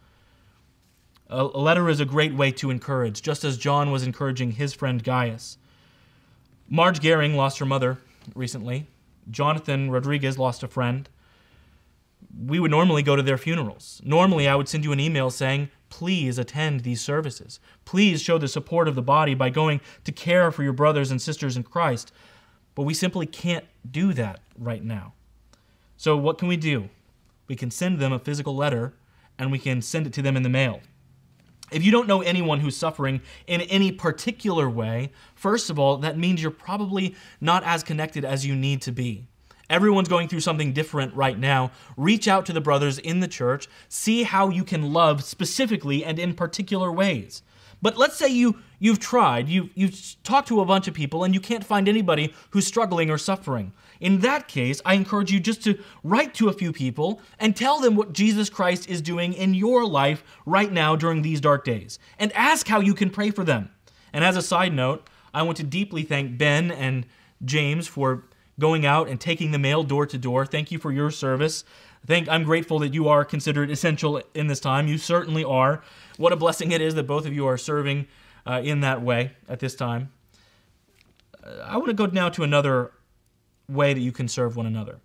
A 1.29 1.43
letter 1.43 1.89
is 1.89 1.99
a 1.99 2.05
great 2.05 2.33
way 2.33 2.51
to 2.51 2.69
encourage, 2.69 3.21
just 3.21 3.43
as 3.43 3.57
John 3.57 3.91
was 3.91 4.03
encouraging 4.03 4.51
his 4.51 4.73
friend 4.73 5.03
Gaius. 5.03 5.57
Marge 6.69 6.99
Gehring 6.99 7.35
lost 7.35 7.59
her 7.59 7.65
mother 7.65 7.99
recently. 8.35 8.87
Jonathan 9.29 9.89
Rodriguez 9.89 10.37
lost 10.37 10.61
a 10.63 10.67
friend. 10.67 11.09
We 12.37 12.59
would 12.59 12.71
normally 12.71 13.01
go 13.01 13.15
to 13.15 13.23
their 13.23 13.37
funerals. 13.37 14.01
Normally, 14.03 14.47
I 14.47 14.55
would 14.55 14.67
send 14.67 14.83
you 14.83 14.91
an 14.91 14.99
email 14.99 15.29
saying, 15.29 15.69
please 15.89 16.37
attend 16.37 16.81
these 16.81 17.01
services. 17.01 17.59
Please 17.85 18.21
show 18.21 18.37
the 18.37 18.47
support 18.47 18.87
of 18.87 18.95
the 18.95 19.01
body 19.01 19.33
by 19.33 19.49
going 19.49 19.79
to 20.03 20.11
care 20.11 20.51
for 20.51 20.63
your 20.63 20.73
brothers 20.73 21.11
and 21.11 21.21
sisters 21.21 21.55
in 21.55 21.63
Christ. 21.63 22.11
But 22.73 22.83
we 22.83 22.93
simply 22.93 23.25
can't 23.25 23.65
do 23.89 24.11
that 24.13 24.41
right 24.57 24.83
now. 24.83 25.13
So, 25.95 26.17
what 26.17 26.37
can 26.37 26.49
we 26.49 26.57
do? 26.57 26.89
We 27.47 27.55
can 27.55 27.71
send 27.71 27.99
them 27.99 28.11
a 28.11 28.19
physical 28.19 28.55
letter 28.55 28.93
and 29.39 29.51
we 29.51 29.59
can 29.59 29.81
send 29.81 30.07
it 30.07 30.13
to 30.13 30.21
them 30.21 30.35
in 30.35 30.43
the 30.43 30.49
mail. 30.49 30.81
If 31.71 31.83
you 31.83 31.91
don't 31.91 32.07
know 32.07 32.21
anyone 32.21 32.59
who's 32.59 32.77
suffering 32.77 33.21
in 33.47 33.61
any 33.61 33.91
particular 33.91 34.69
way, 34.69 35.11
first 35.33 35.69
of 35.69 35.79
all, 35.79 35.97
that 35.97 36.17
means 36.17 36.41
you're 36.41 36.51
probably 36.51 37.15
not 37.41 37.63
as 37.63 37.83
connected 37.83 38.23
as 38.23 38.45
you 38.45 38.55
need 38.55 38.81
to 38.83 38.91
be. 38.91 39.27
Everyone's 39.69 40.07
going 40.07 40.27
through 40.27 40.41
something 40.41 40.73
different 40.73 41.13
right 41.15 41.37
now. 41.37 41.71
Reach 41.97 42.27
out 42.27 42.45
to 42.45 42.53
the 42.53 42.61
brothers 42.61 42.99
in 42.99 43.19
the 43.19 43.27
church, 43.27 43.67
see 43.89 44.23
how 44.23 44.49
you 44.49 44.63
can 44.63 44.93
love 44.93 45.23
specifically 45.23 46.03
and 46.05 46.19
in 46.19 46.33
particular 46.33 46.91
ways. 46.91 47.41
But 47.81 47.97
let's 47.97 48.15
say 48.15 48.29
you 48.29 48.57
you've 48.79 48.99
tried, 48.99 49.47
you 49.49 49.69
you've 49.75 50.15
talked 50.23 50.47
to 50.47 50.61
a 50.61 50.65
bunch 50.65 50.87
of 50.87 50.93
people 50.93 51.23
and 51.23 51.33
you 51.33 51.39
can't 51.39 51.63
find 51.63 51.87
anybody 51.87 52.33
who's 52.51 52.65
struggling 52.65 53.09
or 53.09 53.17
suffering. 53.17 53.73
In 53.99 54.19
that 54.21 54.47
case, 54.47 54.81
I 54.85 54.93
encourage 54.95 55.31
you 55.31 55.39
just 55.39 55.63
to 55.63 55.77
write 56.03 56.33
to 56.35 56.49
a 56.49 56.53
few 56.53 56.71
people 56.71 57.21
and 57.39 57.55
tell 57.55 57.79
them 57.79 57.95
what 57.95 58.13
Jesus 58.13 58.49
Christ 58.49 58.89
is 58.89 59.01
doing 59.01 59.33
in 59.33 59.53
your 59.53 59.85
life 59.85 60.23
right 60.45 60.71
now 60.71 60.95
during 60.95 61.21
these 61.21 61.41
dark 61.41 61.63
days 61.63 61.99
and 62.17 62.31
ask 62.33 62.67
how 62.67 62.79
you 62.79 62.93
can 62.93 63.09
pray 63.09 63.31
for 63.31 63.43
them. 63.43 63.69
And 64.13 64.23
as 64.23 64.37
a 64.37 64.41
side 64.41 64.73
note, 64.73 65.07
I 65.33 65.43
want 65.43 65.57
to 65.57 65.63
deeply 65.63 66.03
thank 66.03 66.37
Ben 66.37 66.71
and 66.71 67.05
James 67.43 67.87
for 67.87 68.23
going 68.59 68.85
out 68.85 69.07
and 69.07 69.19
taking 69.19 69.51
the 69.51 69.59
mail 69.59 69.83
door 69.83 70.05
to 70.05 70.17
door. 70.17 70.45
Thank 70.45 70.71
you 70.71 70.79
for 70.79 70.91
your 70.91 71.11
service. 71.11 71.63
Thank 72.05 72.29
I'm 72.29 72.43
grateful 72.43 72.79
that 72.79 72.93
you 72.93 73.07
are 73.07 73.25
considered 73.25 73.71
essential 73.71 74.21
in 74.33 74.47
this 74.47 74.59
time. 74.59 74.87
You 74.87 74.97
certainly 74.97 75.43
are. 75.43 75.83
What 76.17 76.31
a 76.31 76.35
blessing 76.35 76.71
it 76.71 76.81
is 76.81 76.95
that 76.95 77.07
both 77.07 77.25
of 77.25 77.33
you 77.33 77.47
are 77.47 77.57
serving 77.57 78.07
uh, 78.45 78.61
in 78.63 78.81
that 78.81 79.01
way 79.01 79.31
at 79.49 79.59
this 79.59 79.75
time. 79.75 80.11
Uh, 81.43 81.63
I 81.65 81.77
want 81.77 81.87
to 81.87 81.93
go 81.93 82.05
now 82.05 82.29
to 82.29 82.43
another 82.43 82.91
way 83.67 83.93
that 83.93 84.01
you 84.01 84.11
can 84.11 84.27
serve 84.27 84.55
one 84.55 84.67
another. 84.67 84.99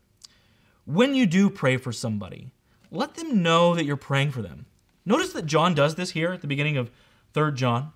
When 0.84 1.14
you 1.14 1.26
do 1.26 1.48
pray 1.48 1.76
for 1.76 1.92
somebody, 1.92 2.50
let 2.90 3.14
them 3.14 3.42
know 3.42 3.74
that 3.74 3.84
you're 3.84 3.96
praying 3.96 4.32
for 4.32 4.42
them. 4.42 4.66
Notice 5.06 5.32
that 5.32 5.46
John 5.46 5.74
does 5.74 5.94
this 5.94 6.10
here 6.10 6.32
at 6.32 6.42
the 6.42 6.46
beginning 6.46 6.76
of 6.76 6.90
3rd 7.34 7.54
John. 7.54 7.92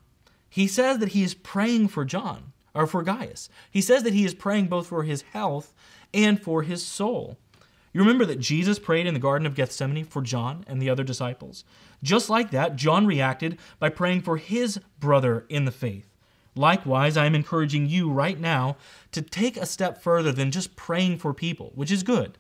He 0.49 0.67
says 0.67 0.99
that 0.99 1.11
he 1.11 1.23
is 1.23 1.35
praying 1.35 1.89
for 1.89 2.05
John, 2.05 2.53
or 2.75 2.87
for 2.87 3.03
Gaius. 3.03 3.49
He 3.71 3.81
says 3.81 4.03
that 4.03 4.15
he 4.15 4.25
is 4.25 4.35
praying 4.35 4.67
both 4.67 4.89
for 4.89 5.05
his 5.05 5.23
health 5.23 5.73
and 6.13 6.43
for 6.43 6.63
his 6.63 6.85
soul. 6.85 7.39
You 7.93 8.01
remember 8.01 8.25
that 8.25 8.41
Jesus 8.41 8.81
prayed 8.81 9.07
in 9.07 9.15
the 9.15 9.21
Garden 9.21 9.47
of 9.47 9.55
Gethsemane 9.55 10.05
for 10.05 10.21
John 10.21 10.65
and 10.67 10.83
the 10.83 10.91
other 10.91 11.05
disciples? 11.05 11.65
Just 12.03 12.29
like 12.29 12.51
that, 12.51 12.75
John 12.75 13.07
reacted 13.07 13.59
by 13.79 13.89
praying 13.89 14.23
for 14.23 14.37
his 14.37 14.81
brother 14.99 15.47
in 15.49 15.65
the 15.65 15.71
faith. 15.71 16.11
Likewise, 16.57 17.17
I 17.17 17.27
am 17.27 17.35
encouraging 17.35 17.89
you 17.89 18.11
right 18.11 18.39
now 18.39 18.77
to 19.13 19.23
take 19.23 19.57
a 19.57 19.67
step 19.67 20.03
further 20.03 20.33
than 20.33 20.51
just 20.51 20.77
praying 20.77 21.19
for 21.19 21.33
people, 21.33 21.73
which 21.75 21.93
is 21.93 22.03
good. 22.03 22.37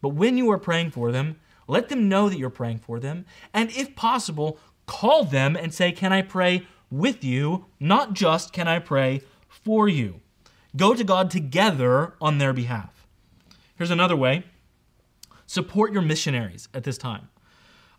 But 0.00 0.10
when 0.10 0.36
you 0.36 0.50
are 0.50 0.58
praying 0.58 0.90
for 0.90 1.12
them, 1.12 1.36
let 1.66 1.88
them 1.88 2.08
know 2.08 2.28
that 2.28 2.38
you're 2.38 2.50
praying 2.50 2.78
for 2.78 2.98
them. 2.98 3.24
And 3.54 3.70
if 3.70 3.94
possible, 3.94 4.58
call 4.86 5.24
them 5.24 5.56
and 5.56 5.72
say, 5.72 5.92
Can 5.92 6.12
I 6.12 6.22
pray 6.22 6.66
with 6.90 7.24
you? 7.24 7.66
Not 7.78 8.14
just, 8.14 8.52
Can 8.52 8.66
I 8.66 8.78
pray 8.78 9.22
for 9.62 9.88
you? 9.88 10.20
Go 10.76 10.94
to 10.94 11.04
God 11.04 11.30
together 11.30 12.14
on 12.20 12.38
their 12.38 12.52
behalf. 12.52 13.06
Here's 13.76 13.90
another 13.90 14.16
way 14.16 14.44
support 15.46 15.92
your 15.92 16.02
missionaries 16.02 16.68
at 16.72 16.84
this 16.84 16.96
time. 16.96 17.28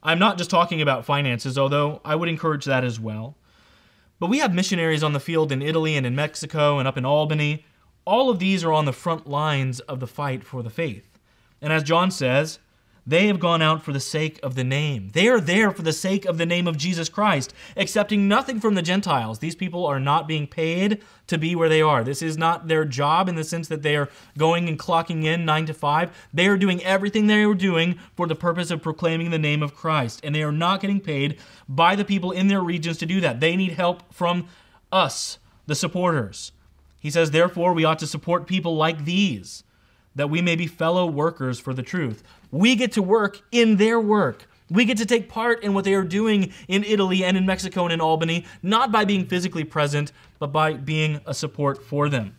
I'm 0.02 0.20
not 0.20 0.38
just 0.38 0.50
talking 0.50 0.82
about 0.82 1.06
finances, 1.06 1.58
although 1.58 2.02
I 2.04 2.16
would 2.16 2.30
encourage 2.30 2.66
that 2.66 2.84
as 2.84 3.00
well. 3.00 3.38
But 4.20 4.30
we 4.30 4.40
have 4.40 4.54
missionaries 4.54 5.04
on 5.04 5.14
the 5.14 5.20
field 5.20 5.52
in 5.52 5.62
Italy 5.62 5.96
and 5.96 6.06
in 6.06 6.16
Mexico 6.16 6.80
and 6.80 6.88
up 6.88 6.98
in 6.98 7.06
Albany. 7.06 7.66
All 8.06 8.30
of 8.30 8.40
these 8.40 8.64
are 8.64 8.74
on 8.74 8.86
the 8.86 8.94
front 8.94 9.28
lines 9.28 9.80
of 9.82 10.00
the 10.00 10.08
fight 10.08 10.44
for 10.44 10.64
the 10.64 10.70
faith. 10.70 11.20
And 11.62 11.72
as 11.72 11.84
John 11.84 12.12
says, 12.12 12.60
they 13.06 13.28
have 13.28 13.40
gone 13.40 13.62
out 13.62 13.84
for 13.84 13.92
the 13.92 14.00
sake 14.00 14.40
of 14.42 14.56
the 14.56 14.64
name. 14.64 15.10
They 15.14 15.28
are 15.28 15.42
there 15.42 15.72
for 15.72 15.82
the 15.82 15.92
sake 15.92 16.26
of 16.26 16.38
the 16.38 16.46
name 16.46 16.68
of 16.68 16.78
Jesus 16.78 17.10
Christ, 17.10 17.54
accepting 17.76 18.28
nothing 18.28 18.60
from 18.60 18.76
the 18.76 18.82
Gentiles. 18.82 19.40
These 19.40 19.56
people 19.56 19.86
are 19.86 20.00
not 20.00 20.28
being 20.28 20.48
paid 20.48 21.02
to 21.28 21.38
be 21.38 21.56
where 21.56 21.68
they 21.68 21.82
are. 21.82 22.04
This 22.04 22.22
is 22.22 22.38
not 22.38 22.68
their 22.68 22.86
job 22.86 23.28
in 23.28 23.36
the 23.36 23.44
sense 23.44 23.68
that 23.68 23.82
they 23.82 23.96
are 23.98 24.10
going 24.38 24.70
and 24.70 24.80
clocking 24.80 25.26
in 25.26 25.44
nine 25.44 25.66
to 25.66 25.74
five. 25.74 26.16
They 26.34 26.48
are 26.48 26.58
doing 26.58 26.84
everything 26.84 27.28
they 27.28 27.44
are 27.44 27.54
doing 27.54 28.00
for 28.16 28.28
the 28.28 28.36
purpose 28.36 28.72
of 28.72 28.82
proclaiming 28.82 29.32
the 29.32 29.40
name 29.40 29.62
of 29.62 29.76
Christ. 29.76 30.22
And 30.24 30.34
they 30.34 30.44
are 30.44 30.52
not 30.52 30.80
getting 30.82 31.02
paid 31.02 31.38
by 31.68 31.96
the 31.96 32.06
people 32.06 32.32
in 32.32 32.48
their 32.48 32.62
regions 32.62 32.98
to 33.00 33.06
do 33.06 33.20
that. 33.22 33.42
They 33.42 33.56
need 33.56 33.74
help 33.74 34.14
from 34.14 34.48
us, 34.92 35.40
the 35.66 35.76
supporters. 35.76 36.54
He 37.02 37.10
says, 37.10 37.32
therefore, 37.32 37.74
we 37.74 37.84
ought 37.84 38.00
to 38.00 38.08
support 38.08 38.48
people 38.48 38.78
like 38.78 39.04
these 39.04 39.66
that 40.16 40.30
we 40.30 40.42
may 40.42 40.56
be 40.56 40.68
fellow 40.68 41.06
workers 41.06 41.60
for 41.60 41.74
the 41.74 41.82
truth. 41.82 42.24
We 42.54 42.76
get 42.76 42.92
to 42.92 43.02
work 43.02 43.42
in 43.52 43.78
their 43.78 44.00
work. 44.00 44.48
We 44.70 44.86
get 44.86 45.00
to 45.00 45.08
take 45.08 45.28
part 45.28 45.64
in 45.64 45.74
what 45.74 45.86
they 45.86 45.96
are 45.96 46.04
doing 46.04 46.54
in 46.68 46.84
Italy 46.84 47.24
and 47.24 47.36
in 47.36 47.48
Mexico 47.48 47.84
and 47.86 47.92
in 47.92 48.00
Albany, 48.00 48.46
not 48.62 48.92
by 48.92 49.06
being 49.06 49.26
physically 49.26 49.64
present, 49.64 50.12
but 50.38 50.52
by 50.52 50.74
being 50.74 51.20
a 51.26 51.34
support 51.34 51.84
for 51.84 52.10
them. 52.10 52.36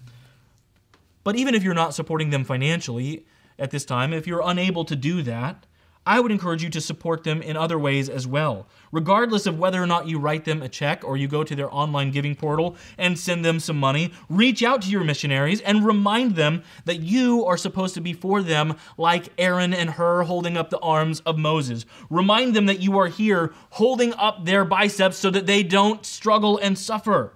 But 1.25 1.35
even 1.35 1.57
if 1.57 1.65
you're 1.65 1.75
not 1.75 1.95
supporting 1.95 2.31
them 2.31 2.45
financially 2.45 3.27
at 3.59 3.73
this 3.73 3.85
time, 3.85 4.13
if 4.13 4.25
you're 4.25 4.43
unable 4.45 4.85
to 4.85 4.95
do 4.95 5.21
that, 5.23 5.67
I 6.07 6.21
would 6.21 6.31
encourage 6.31 6.63
you 6.63 6.69
to 6.71 6.81
support 6.83 7.25
them 7.25 7.41
in 7.41 7.57
other 7.57 7.79
ways 7.79 8.11
as 8.11 8.27
well. 8.27 8.67
Regardless 8.93 9.47
of 9.47 9.59
whether 9.59 9.83
or 9.83 9.87
not 9.87 10.07
you 10.07 10.19
write 10.19 10.45
them 10.45 10.61
a 10.61 10.69
check 10.69 11.03
or 11.03 11.17
you 11.17 11.27
go 11.27 11.43
to 11.43 11.57
their 11.57 11.73
online 11.75 12.11
giving 12.11 12.35
portal 12.35 12.77
and 12.99 13.19
send 13.19 13.43
them 13.43 13.59
some 13.59 13.79
money, 13.79 14.13
reach 14.29 14.63
out 14.63 14.83
to 14.83 14.91
your 14.91 15.03
missionaries 15.03 15.63
and 15.63 15.87
remind 15.87 16.37
them 16.37 16.63
that 16.85 17.01
you 17.01 17.47
are 17.47 17.57
supposed 17.57 17.95
to 17.95 18.03
be 18.03 18.13
for 18.13 18.43
them 18.43 18.77
like 18.99 19.31
Aaron 19.39 19.73
and 19.73 19.91
Hur 19.91 20.25
holding 20.25 20.59
up 20.59 20.69
the 20.69 20.79
arms 20.81 21.21
of 21.21 21.39
Moses. 21.39 21.87
Remind 22.11 22.55
them 22.55 22.67
that 22.67 22.81
you 22.81 22.99
are 22.99 23.09
here 23.09 23.55
holding 23.71 24.13
up 24.15 24.45
their 24.45 24.65
biceps 24.67 25.17
so 25.17 25.31
that 25.31 25.47
they 25.47 25.63
don't 25.63 26.05
struggle 26.05 26.59
and 26.59 26.79
suffer. 26.79 27.33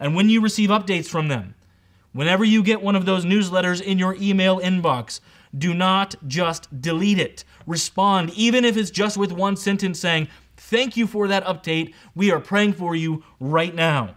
And 0.00 0.16
when 0.16 0.28
you 0.28 0.40
receive 0.40 0.70
updates 0.70 1.06
from 1.06 1.28
them, 1.28 1.54
whenever 2.12 2.44
you 2.44 2.64
get 2.64 2.82
one 2.82 2.96
of 2.96 3.06
those 3.06 3.24
newsletters 3.24 3.80
in 3.80 3.98
your 3.98 4.16
email 4.20 4.58
inbox, 4.58 5.20
do 5.56 5.74
not 5.74 6.14
just 6.26 6.80
delete 6.80 7.18
it. 7.18 7.44
Respond, 7.66 8.30
even 8.30 8.64
if 8.64 8.76
it's 8.76 8.90
just 8.90 9.16
with 9.16 9.32
one 9.32 9.56
sentence 9.56 9.98
saying, 10.00 10.28
Thank 10.56 10.96
you 10.96 11.06
for 11.06 11.28
that 11.28 11.44
update. 11.44 11.94
We 12.16 12.32
are 12.32 12.40
praying 12.40 12.72
for 12.72 12.96
you 12.96 13.22
right 13.38 13.74
now. 13.74 14.16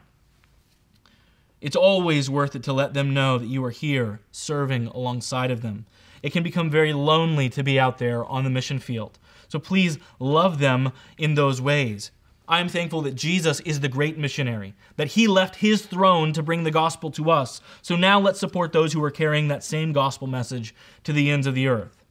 It's 1.62 1.76
always 1.76 2.30
worth 2.30 2.56
it 2.56 2.64
to 2.64 2.74
let 2.74 2.96
them 2.96 3.14
know 3.14 3.38
that 3.38 3.46
you 3.46 3.64
are 3.64 3.70
here 3.70 4.22
serving 4.32 4.88
alongside 4.88 5.52
of 5.52 5.62
them. 5.62 5.86
It 6.24 6.34
can 6.34 6.42
become 6.42 6.70
very 6.70 6.94
lonely 6.94 7.48
to 7.50 7.64
be 7.64 7.80
out 7.80 8.00
there 8.00 8.26
on 8.26 8.44
the 8.44 8.50
mission 8.50 8.80
field. 8.80 9.20
So 9.48 9.60
please 9.60 10.00
love 10.20 10.58
them 10.58 10.92
in 11.18 11.36
those 11.36 11.62
ways. 11.62 12.12
I'm 12.52 12.68
thankful 12.68 13.02
that 13.04 13.16
Jesus 13.16 13.62
is 13.62 13.80
the 13.80 13.88
great 13.88 14.18
missionary, 14.18 14.74
that 14.98 15.08
he 15.08 15.26
left 15.26 15.56
his 15.56 15.86
throne 15.86 16.34
to 16.34 16.44
bring 16.44 16.66
the 16.66 16.70
gospel 16.70 17.10
to 17.12 17.32
us. 17.32 17.62
So 17.82 17.96
now 17.96 18.20
let's 18.20 18.42
support 18.42 18.74
those 18.74 18.92
who 18.92 19.02
are 19.06 19.10
carrying 19.10 19.48
that 19.48 19.64
same 19.64 19.94
gospel 19.94 20.28
message 20.28 20.76
to 21.06 21.14
the 21.14 21.32
ends 21.32 21.48
of 21.48 21.56
the 21.56 21.70
earth. 21.70 22.04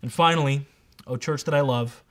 And 0.00 0.10
finally, 0.10 0.66
O 1.06 1.18
church 1.18 1.44
that 1.44 1.54
I 1.54 1.60
love, 1.60 2.02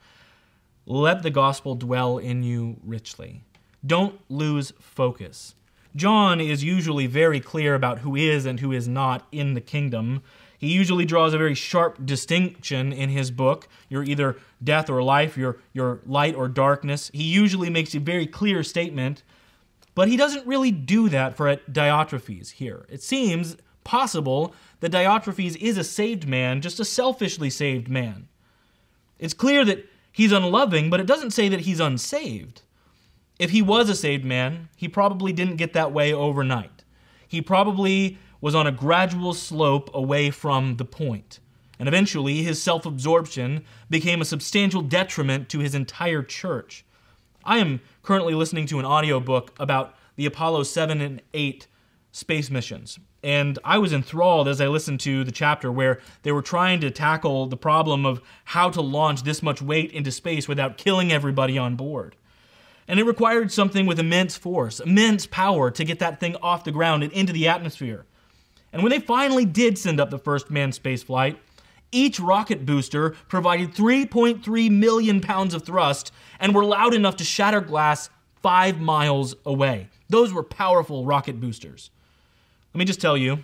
let 0.86 1.24
the 1.24 1.30
gospel 1.30 1.74
dwell 1.74 2.18
in 2.18 2.44
you 2.44 2.76
richly. 2.84 3.42
Don't 3.84 4.20
lose 4.30 4.72
focus. 4.78 5.56
John 5.96 6.40
is 6.40 6.62
usually 6.62 7.08
very 7.08 7.40
clear 7.40 7.74
about 7.74 7.98
who 7.98 8.14
is 8.14 8.46
and 8.46 8.60
who 8.60 8.70
is 8.70 8.86
not 8.86 9.26
in 9.32 9.54
the 9.54 9.60
kingdom. 9.60 10.22
He 10.62 10.68
usually 10.68 11.04
draws 11.04 11.34
a 11.34 11.38
very 11.38 11.56
sharp 11.56 12.06
distinction 12.06 12.92
in 12.92 13.10
his 13.10 13.32
book. 13.32 13.66
You're 13.88 14.04
either 14.04 14.36
death 14.62 14.88
or 14.88 15.02
life, 15.02 15.36
you're, 15.36 15.58
you're 15.72 15.98
light 16.06 16.36
or 16.36 16.46
darkness. 16.46 17.10
He 17.12 17.24
usually 17.24 17.68
makes 17.68 17.96
a 17.96 17.98
very 17.98 18.28
clear 18.28 18.62
statement, 18.62 19.24
but 19.96 20.06
he 20.06 20.16
doesn't 20.16 20.46
really 20.46 20.70
do 20.70 21.08
that 21.08 21.36
for 21.36 21.56
Diotrephes 21.56 22.52
here. 22.52 22.86
It 22.88 23.02
seems 23.02 23.56
possible 23.82 24.54
that 24.78 24.92
Diotrephes 24.92 25.56
is 25.56 25.76
a 25.76 25.82
saved 25.82 26.28
man, 26.28 26.60
just 26.60 26.78
a 26.78 26.84
selfishly 26.84 27.50
saved 27.50 27.88
man. 27.88 28.28
It's 29.18 29.34
clear 29.34 29.64
that 29.64 29.88
he's 30.12 30.30
unloving, 30.30 30.90
but 30.90 31.00
it 31.00 31.08
doesn't 31.08 31.32
say 31.32 31.48
that 31.48 31.62
he's 31.62 31.80
unsaved. 31.80 32.62
If 33.40 33.50
he 33.50 33.62
was 33.62 33.88
a 33.88 33.96
saved 33.96 34.24
man, 34.24 34.68
he 34.76 34.86
probably 34.86 35.32
didn't 35.32 35.56
get 35.56 35.72
that 35.72 35.90
way 35.90 36.12
overnight. 36.12 36.84
He 37.26 37.42
probably 37.42 38.16
was 38.42 38.54
on 38.54 38.66
a 38.66 38.72
gradual 38.72 39.32
slope 39.32 39.88
away 39.94 40.30
from 40.30 40.76
the 40.76 40.84
point, 40.84 41.40
and 41.78 41.88
eventually 41.88 42.42
his 42.42 42.62
self 42.62 42.84
absorption 42.84 43.64
became 43.88 44.20
a 44.20 44.26
substantial 44.26 44.82
detriment 44.82 45.48
to 45.48 45.60
his 45.60 45.74
entire 45.74 46.22
church. 46.22 46.84
I 47.44 47.58
am 47.58 47.80
currently 48.02 48.34
listening 48.34 48.66
to 48.66 48.78
an 48.78 48.84
audiobook 48.84 49.54
about 49.58 49.94
the 50.16 50.26
Apollo 50.26 50.64
7 50.64 51.00
and 51.00 51.22
8 51.32 51.66
space 52.10 52.50
missions. 52.50 52.98
And 53.24 53.58
I 53.64 53.78
was 53.78 53.92
enthralled 53.92 54.48
as 54.48 54.60
I 54.60 54.66
listened 54.66 55.00
to 55.00 55.22
the 55.24 55.32
chapter 55.32 55.70
where 55.70 56.00
they 56.22 56.32
were 56.32 56.42
trying 56.42 56.80
to 56.80 56.90
tackle 56.90 57.46
the 57.46 57.56
problem 57.56 58.04
of 58.04 58.20
how 58.44 58.68
to 58.70 58.80
launch 58.80 59.22
this 59.22 59.42
much 59.42 59.62
weight 59.62 59.92
into 59.92 60.10
space 60.10 60.48
without 60.48 60.76
killing 60.76 61.12
everybody 61.12 61.56
on 61.56 61.76
board. 61.76 62.16
And 62.88 62.98
it 62.98 63.04
required 63.04 63.52
something 63.52 63.86
with 63.86 64.00
immense 64.00 64.36
force, 64.36 64.80
immense 64.80 65.26
power 65.26 65.70
to 65.70 65.84
get 65.84 66.00
that 66.00 66.18
thing 66.18 66.34
off 66.42 66.64
the 66.64 66.72
ground 66.72 67.04
and 67.04 67.12
into 67.12 67.32
the 67.32 67.46
atmosphere. 67.46 68.06
And 68.72 68.82
when 68.82 68.90
they 68.90 69.00
finally 69.00 69.44
did 69.44 69.78
send 69.78 70.00
up 70.00 70.10
the 70.10 70.18
first 70.18 70.50
manned 70.50 70.74
space 70.74 71.02
flight, 71.02 71.38
each 71.92 72.18
rocket 72.18 72.64
booster 72.64 73.10
provided 73.28 73.74
3.3 73.74 74.70
million 74.70 75.20
pounds 75.20 75.52
of 75.52 75.64
thrust 75.64 76.10
and 76.40 76.54
were 76.54 76.64
loud 76.64 76.94
enough 76.94 77.16
to 77.16 77.24
shatter 77.24 77.60
glass 77.60 78.08
five 78.42 78.80
miles 78.80 79.36
away. 79.44 79.88
Those 80.08 80.32
were 80.32 80.42
powerful 80.42 81.04
rocket 81.04 81.38
boosters. 81.38 81.90
Let 82.72 82.78
me 82.78 82.84
just 82.86 83.00
tell 83.00 83.16
you, 83.16 83.40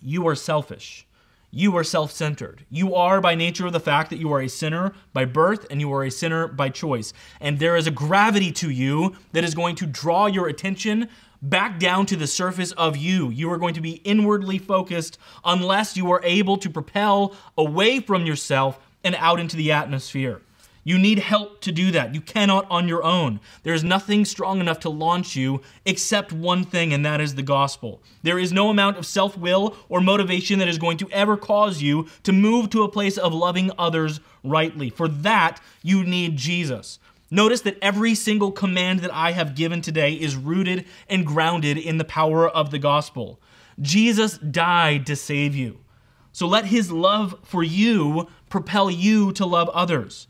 you 0.00 0.26
are 0.28 0.36
selfish. 0.36 1.06
You 1.50 1.76
are 1.76 1.84
self 1.84 2.12
centered. 2.12 2.64
You 2.70 2.94
are, 2.94 3.20
by 3.20 3.34
nature 3.34 3.66
of 3.66 3.72
the 3.72 3.80
fact 3.80 4.10
that 4.10 4.18
you 4.18 4.32
are 4.32 4.42
a 4.42 4.48
sinner 4.48 4.92
by 5.12 5.24
birth 5.24 5.66
and 5.70 5.80
you 5.80 5.92
are 5.92 6.04
a 6.04 6.10
sinner 6.10 6.46
by 6.46 6.68
choice. 6.68 7.12
And 7.40 7.58
there 7.58 7.76
is 7.76 7.86
a 7.86 7.90
gravity 7.90 8.52
to 8.52 8.70
you 8.70 9.16
that 9.32 9.44
is 9.44 9.54
going 9.54 9.74
to 9.76 9.86
draw 9.86 10.26
your 10.26 10.48
attention 10.48 11.08
back 11.42 11.78
down 11.78 12.06
to 12.06 12.16
the 12.16 12.26
surface 12.26 12.72
of 12.72 12.96
you. 12.96 13.30
You 13.30 13.50
are 13.50 13.58
going 13.58 13.74
to 13.74 13.80
be 13.80 14.00
inwardly 14.04 14.58
focused 14.58 15.18
unless 15.44 15.96
you 15.96 16.10
are 16.10 16.20
able 16.24 16.56
to 16.58 16.70
propel 16.70 17.34
away 17.56 18.00
from 18.00 18.26
yourself 18.26 18.78
and 19.04 19.14
out 19.16 19.40
into 19.40 19.56
the 19.56 19.72
atmosphere. 19.72 20.40
You 20.86 20.98
need 20.98 21.18
help 21.18 21.62
to 21.62 21.72
do 21.72 21.90
that. 21.90 22.14
You 22.14 22.20
cannot 22.20 22.64
on 22.70 22.86
your 22.86 23.02
own. 23.02 23.40
There's 23.64 23.82
nothing 23.82 24.24
strong 24.24 24.60
enough 24.60 24.78
to 24.80 24.88
launch 24.88 25.34
you 25.34 25.62
except 25.84 26.32
one 26.32 26.62
thing, 26.62 26.92
and 26.92 27.04
that 27.04 27.20
is 27.20 27.34
the 27.34 27.42
gospel. 27.42 28.00
There 28.22 28.38
is 28.38 28.52
no 28.52 28.70
amount 28.70 28.96
of 28.96 29.04
self 29.04 29.36
will 29.36 29.76
or 29.88 30.00
motivation 30.00 30.60
that 30.60 30.68
is 30.68 30.78
going 30.78 30.98
to 30.98 31.10
ever 31.10 31.36
cause 31.36 31.82
you 31.82 32.06
to 32.22 32.32
move 32.32 32.70
to 32.70 32.84
a 32.84 32.88
place 32.88 33.18
of 33.18 33.34
loving 33.34 33.72
others 33.76 34.20
rightly. 34.44 34.88
For 34.88 35.08
that, 35.08 35.60
you 35.82 36.04
need 36.04 36.36
Jesus. 36.36 37.00
Notice 37.30 37.62
that 37.62 37.78
every 37.82 38.14
single 38.14 38.52
command 38.52 39.00
that 39.00 39.12
I 39.12 39.32
have 39.32 39.56
given 39.56 39.82
today 39.82 40.12
is 40.12 40.36
rooted 40.36 40.84
and 41.08 41.26
grounded 41.26 41.76
in 41.76 41.98
the 41.98 42.04
power 42.04 42.48
of 42.48 42.70
the 42.70 42.78
gospel. 42.78 43.40
Jesus 43.80 44.38
died 44.38 45.06
to 45.06 45.16
save 45.16 45.54
you. 45.54 45.80
So 46.32 46.46
let 46.46 46.66
his 46.66 46.92
love 46.92 47.38
for 47.42 47.62
you 47.62 48.28
propel 48.48 48.90
you 48.90 49.32
to 49.32 49.46
love 49.46 49.68
others. 49.70 50.28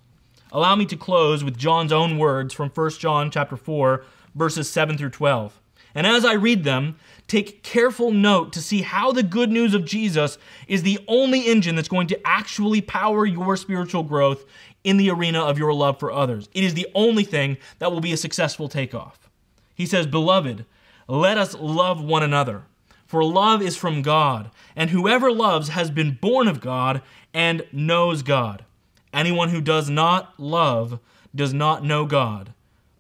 Allow 0.52 0.76
me 0.76 0.87
to 0.87 0.96
close 0.96 1.44
with 1.44 1.59
John's 1.59 1.92
own 1.92 2.16
words 2.16 2.54
from 2.54 2.70
1 2.70 2.90
John 2.92 3.30
chapter 3.30 3.56
4 3.56 4.04
verses 4.35 4.70
7 4.70 4.96
through 4.96 5.11
12. 5.11 5.61
And 5.94 6.06
as 6.06 6.24
I 6.24 6.35
read 6.35 6.64
them, 6.64 6.96
take 7.26 7.62
careful 7.62 8.11
note 8.11 8.52
to 8.52 8.61
see 8.61 8.82
how 8.82 9.12
the 9.12 9.22
good 9.22 9.50
news 9.50 9.74
of 9.74 9.85
Jesus 9.85 10.38
is 10.68 10.82
the 10.82 10.98
only 11.09 11.46
engine 11.46 11.74
that's 11.74 11.88
going 11.88 12.06
to 12.09 12.26
actually 12.26 12.82
power 12.82 13.24
your 13.24 13.56
spiritual 13.56 14.02
growth 14.02 14.44
in 14.87 14.99
the 14.99 15.11
arena 15.11 15.42
of 15.42 15.59
your 15.59 15.75
love 15.75 15.99
for 15.99 16.12
others. 16.12 16.49
It 16.55 16.62
is 16.62 16.75
the 16.75 16.87
only 16.94 17.25
thing 17.25 17.57
that 17.81 17.90
will 17.90 18.01
be 18.01 18.12
a 18.12 18.16
successful 18.16 18.68
takeoff. 18.68 19.29
He 19.75 19.85
says, 19.85 20.07
Beloved, 20.07 20.64
let 21.09 21.37
us 21.37 21.57
love 21.59 22.01
one 22.01 22.22
another, 22.22 22.62
for 23.05 23.25
love 23.25 23.61
is 23.61 23.77
from 23.77 24.01
God, 24.01 24.49
and 24.77 24.90
whoever 24.90 25.33
loves 25.33 25.70
has 25.70 25.90
been 25.90 26.18
born 26.20 26.46
of 26.46 26.61
God 26.61 27.03
and 27.35 27.66
knows 27.72 28.22
God. 28.22 28.64
Anyone 29.12 29.49
who 29.49 29.61
does 29.61 29.90
not 29.90 30.38
love 30.38 31.01
does 31.35 31.53
not 31.53 31.85
know 31.85 32.07
God, 32.07 32.53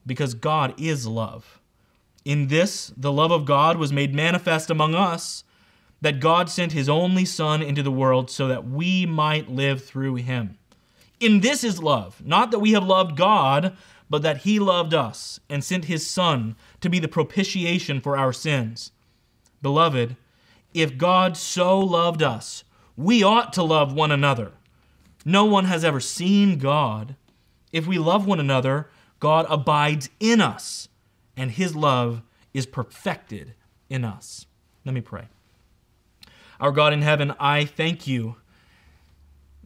because 0.04 0.34
God 0.34 0.74
is 0.80 1.06
love. 1.06 1.60
In 2.24 2.48
this, 2.48 2.92
the 2.96 3.12
love 3.12 3.30
of 3.30 3.44
God 3.44 3.76
was 3.76 3.92
made 3.92 4.12
manifest 4.12 4.70
among 4.70 4.96
us, 4.96 5.44
that 6.00 6.18
God 6.18 6.50
sent 6.50 6.72
his 6.72 6.88
only 6.88 7.24
Son 7.24 7.62
into 7.62 7.84
the 7.84 7.92
world 7.92 8.28
so 8.28 8.48
that 8.48 8.66
we 8.66 9.06
might 9.06 9.48
live 9.48 9.84
through 9.84 10.16
him. 10.16 10.58
In 11.18 11.40
this 11.40 11.64
is 11.64 11.82
love, 11.82 12.22
not 12.24 12.50
that 12.50 12.58
we 12.58 12.72
have 12.72 12.84
loved 12.84 13.16
God, 13.16 13.76
but 14.08 14.22
that 14.22 14.38
he 14.38 14.58
loved 14.58 14.94
us 14.94 15.40
and 15.48 15.64
sent 15.64 15.86
his 15.86 16.06
Son 16.06 16.56
to 16.80 16.88
be 16.88 16.98
the 16.98 17.08
propitiation 17.08 18.00
for 18.00 18.16
our 18.16 18.32
sins. 18.32 18.92
Beloved, 19.62 20.16
if 20.74 20.98
God 20.98 21.36
so 21.36 21.78
loved 21.78 22.22
us, 22.22 22.64
we 22.96 23.22
ought 23.22 23.52
to 23.54 23.62
love 23.62 23.92
one 23.92 24.12
another. 24.12 24.52
No 25.24 25.44
one 25.44 25.64
has 25.64 25.84
ever 25.84 26.00
seen 26.00 26.58
God. 26.58 27.16
If 27.72 27.86
we 27.86 27.98
love 27.98 28.26
one 28.26 28.38
another, 28.38 28.88
God 29.18 29.46
abides 29.48 30.10
in 30.20 30.40
us, 30.40 30.88
and 31.36 31.50
his 31.50 31.74
love 31.74 32.22
is 32.54 32.66
perfected 32.66 33.54
in 33.88 34.04
us. 34.04 34.46
Let 34.84 34.94
me 34.94 35.00
pray. 35.00 35.24
Our 36.60 36.70
God 36.70 36.92
in 36.92 37.02
heaven, 37.02 37.34
I 37.40 37.64
thank 37.64 38.06
you 38.06 38.36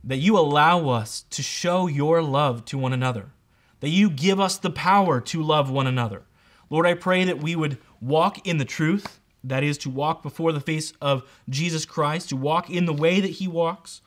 that 0.02 0.18
you 0.18 0.38
allow 0.38 0.88
us 0.88 1.24
to 1.30 1.42
show 1.42 1.86
your 1.86 2.22
love 2.22 2.64
to 2.66 2.78
one 2.78 2.92
another, 2.92 3.30
that 3.80 3.88
you 3.88 4.10
give 4.10 4.40
us 4.40 4.56
the 4.58 4.70
power 4.70 5.20
to 5.20 5.42
love 5.42 5.70
one 5.70 5.86
another. 5.86 6.22
Lord, 6.70 6.86
I 6.86 6.94
pray 6.94 7.24
that 7.24 7.42
we 7.42 7.56
would 7.56 7.78
walk 8.00 8.46
in 8.46 8.58
the 8.58 8.64
truth, 8.64 9.20
that 9.42 9.62
is, 9.62 9.76
to 9.78 9.90
walk 9.90 10.22
before 10.22 10.52
the 10.52 10.60
face 10.60 10.92
of 11.00 11.28
Jesus 11.48 11.84
Christ, 11.84 12.28
to 12.30 12.36
walk 12.36 12.70
in 12.70 12.86
the 12.86 12.92
way 12.92 13.20
that 13.20 13.32
he 13.32 13.48
walks, 13.48 14.00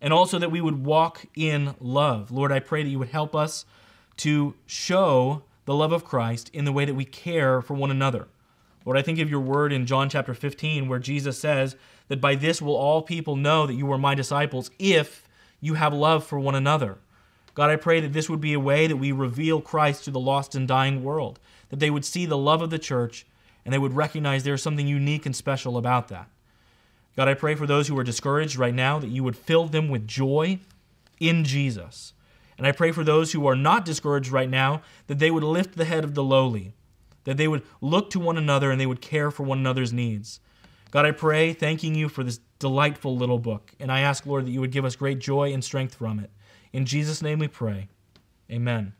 and 0.00 0.12
also 0.12 0.38
that 0.38 0.50
we 0.50 0.60
would 0.60 0.84
walk 0.84 1.26
in 1.36 1.74
love. 1.80 2.30
Lord, 2.30 2.52
I 2.52 2.60
pray 2.60 2.82
that 2.82 2.90
you 2.90 2.98
would 2.98 3.08
help 3.08 3.34
us 3.34 3.64
to 4.18 4.54
show 4.66 5.42
the 5.64 5.74
love 5.74 5.92
of 5.92 6.04
Christ 6.04 6.50
in 6.52 6.64
the 6.64 6.72
way 6.72 6.84
that 6.84 6.94
we 6.94 7.04
care 7.04 7.62
for 7.62 7.74
one 7.74 7.90
another. 7.90 8.28
Lord, 8.84 8.98
I 8.98 9.02
think 9.02 9.20
of 9.20 9.30
your 9.30 9.40
word 9.40 9.72
in 9.72 9.86
John 9.86 10.08
chapter 10.08 10.34
15, 10.34 10.88
where 10.88 10.98
Jesus 10.98 11.38
says 11.38 11.76
that 12.08 12.20
by 12.20 12.34
this 12.34 12.60
will 12.60 12.74
all 12.74 13.02
people 13.02 13.36
know 13.36 13.66
that 13.66 13.74
you 13.74 13.90
are 13.92 13.98
my 13.98 14.14
disciples 14.14 14.70
if 14.78 15.28
you 15.62 15.74
have 15.74 15.94
love 15.94 16.26
for 16.26 16.38
one 16.38 16.54
another. 16.54 16.98
God, 17.54 17.70
I 17.70 17.76
pray 17.76 18.00
that 18.00 18.12
this 18.12 18.28
would 18.28 18.40
be 18.40 18.52
a 18.52 18.60
way 18.60 18.86
that 18.86 18.96
we 18.96 19.12
reveal 19.12 19.60
Christ 19.60 20.04
to 20.04 20.10
the 20.10 20.20
lost 20.20 20.54
and 20.54 20.66
dying 20.66 21.04
world, 21.04 21.38
that 21.70 21.78
they 21.78 21.88
would 21.88 22.04
see 22.04 22.26
the 22.26 22.36
love 22.36 22.60
of 22.60 22.70
the 22.70 22.78
church 22.78 23.24
and 23.64 23.72
they 23.72 23.78
would 23.78 23.94
recognize 23.94 24.42
there's 24.42 24.62
something 24.62 24.88
unique 24.88 25.24
and 25.24 25.36
special 25.36 25.78
about 25.78 26.08
that. 26.08 26.28
God, 27.16 27.28
I 27.28 27.34
pray 27.34 27.54
for 27.54 27.66
those 27.66 27.88
who 27.88 27.98
are 27.98 28.04
discouraged 28.04 28.56
right 28.56 28.74
now 28.74 28.98
that 28.98 29.10
you 29.10 29.22
would 29.22 29.36
fill 29.36 29.66
them 29.66 29.88
with 29.88 30.08
joy 30.08 30.58
in 31.20 31.44
Jesus. 31.44 32.12
And 32.58 32.66
I 32.66 32.72
pray 32.72 32.90
for 32.90 33.04
those 33.04 33.32
who 33.32 33.46
are 33.46 33.56
not 33.56 33.84
discouraged 33.84 34.32
right 34.32 34.50
now 34.50 34.82
that 35.06 35.18
they 35.18 35.30
would 35.30 35.44
lift 35.44 35.76
the 35.76 35.84
head 35.84 36.04
of 36.04 36.14
the 36.14 36.24
lowly, 36.24 36.74
that 37.24 37.36
they 37.36 37.48
would 37.48 37.62
look 37.80 38.10
to 38.10 38.20
one 38.20 38.38
another 38.38 38.70
and 38.70 38.80
they 38.80 38.86
would 38.86 39.00
care 39.00 39.30
for 39.30 39.44
one 39.44 39.58
another's 39.58 39.92
needs. 39.92 40.40
God, 40.90 41.06
I 41.06 41.12
pray, 41.12 41.52
thanking 41.52 41.94
you 41.94 42.08
for 42.08 42.24
this 42.24 42.40
delightful 42.62 43.16
little 43.16 43.40
book. 43.40 43.72
And 43.80 43.90
I 43.90 44.00
ask, 44.00 44.24
Lord, 44.24 44.46
that 44.46 44.52
you 44.52 44.60
would 44.60 44.70
give 44.70 44.84
us 44.84 44.94
great 44.94 45.18
joy 45.18 45.52
and 45.52 45.64
strength 45.64 45.96
from 45.96 46.20
it. 46.20 46.30
In 46.72 46.86
Jesus' 46.86 47.20
name 47.20 47.40
we 47.40 47.48
pray. 47.48 47.88
Amen. 48.50 48.92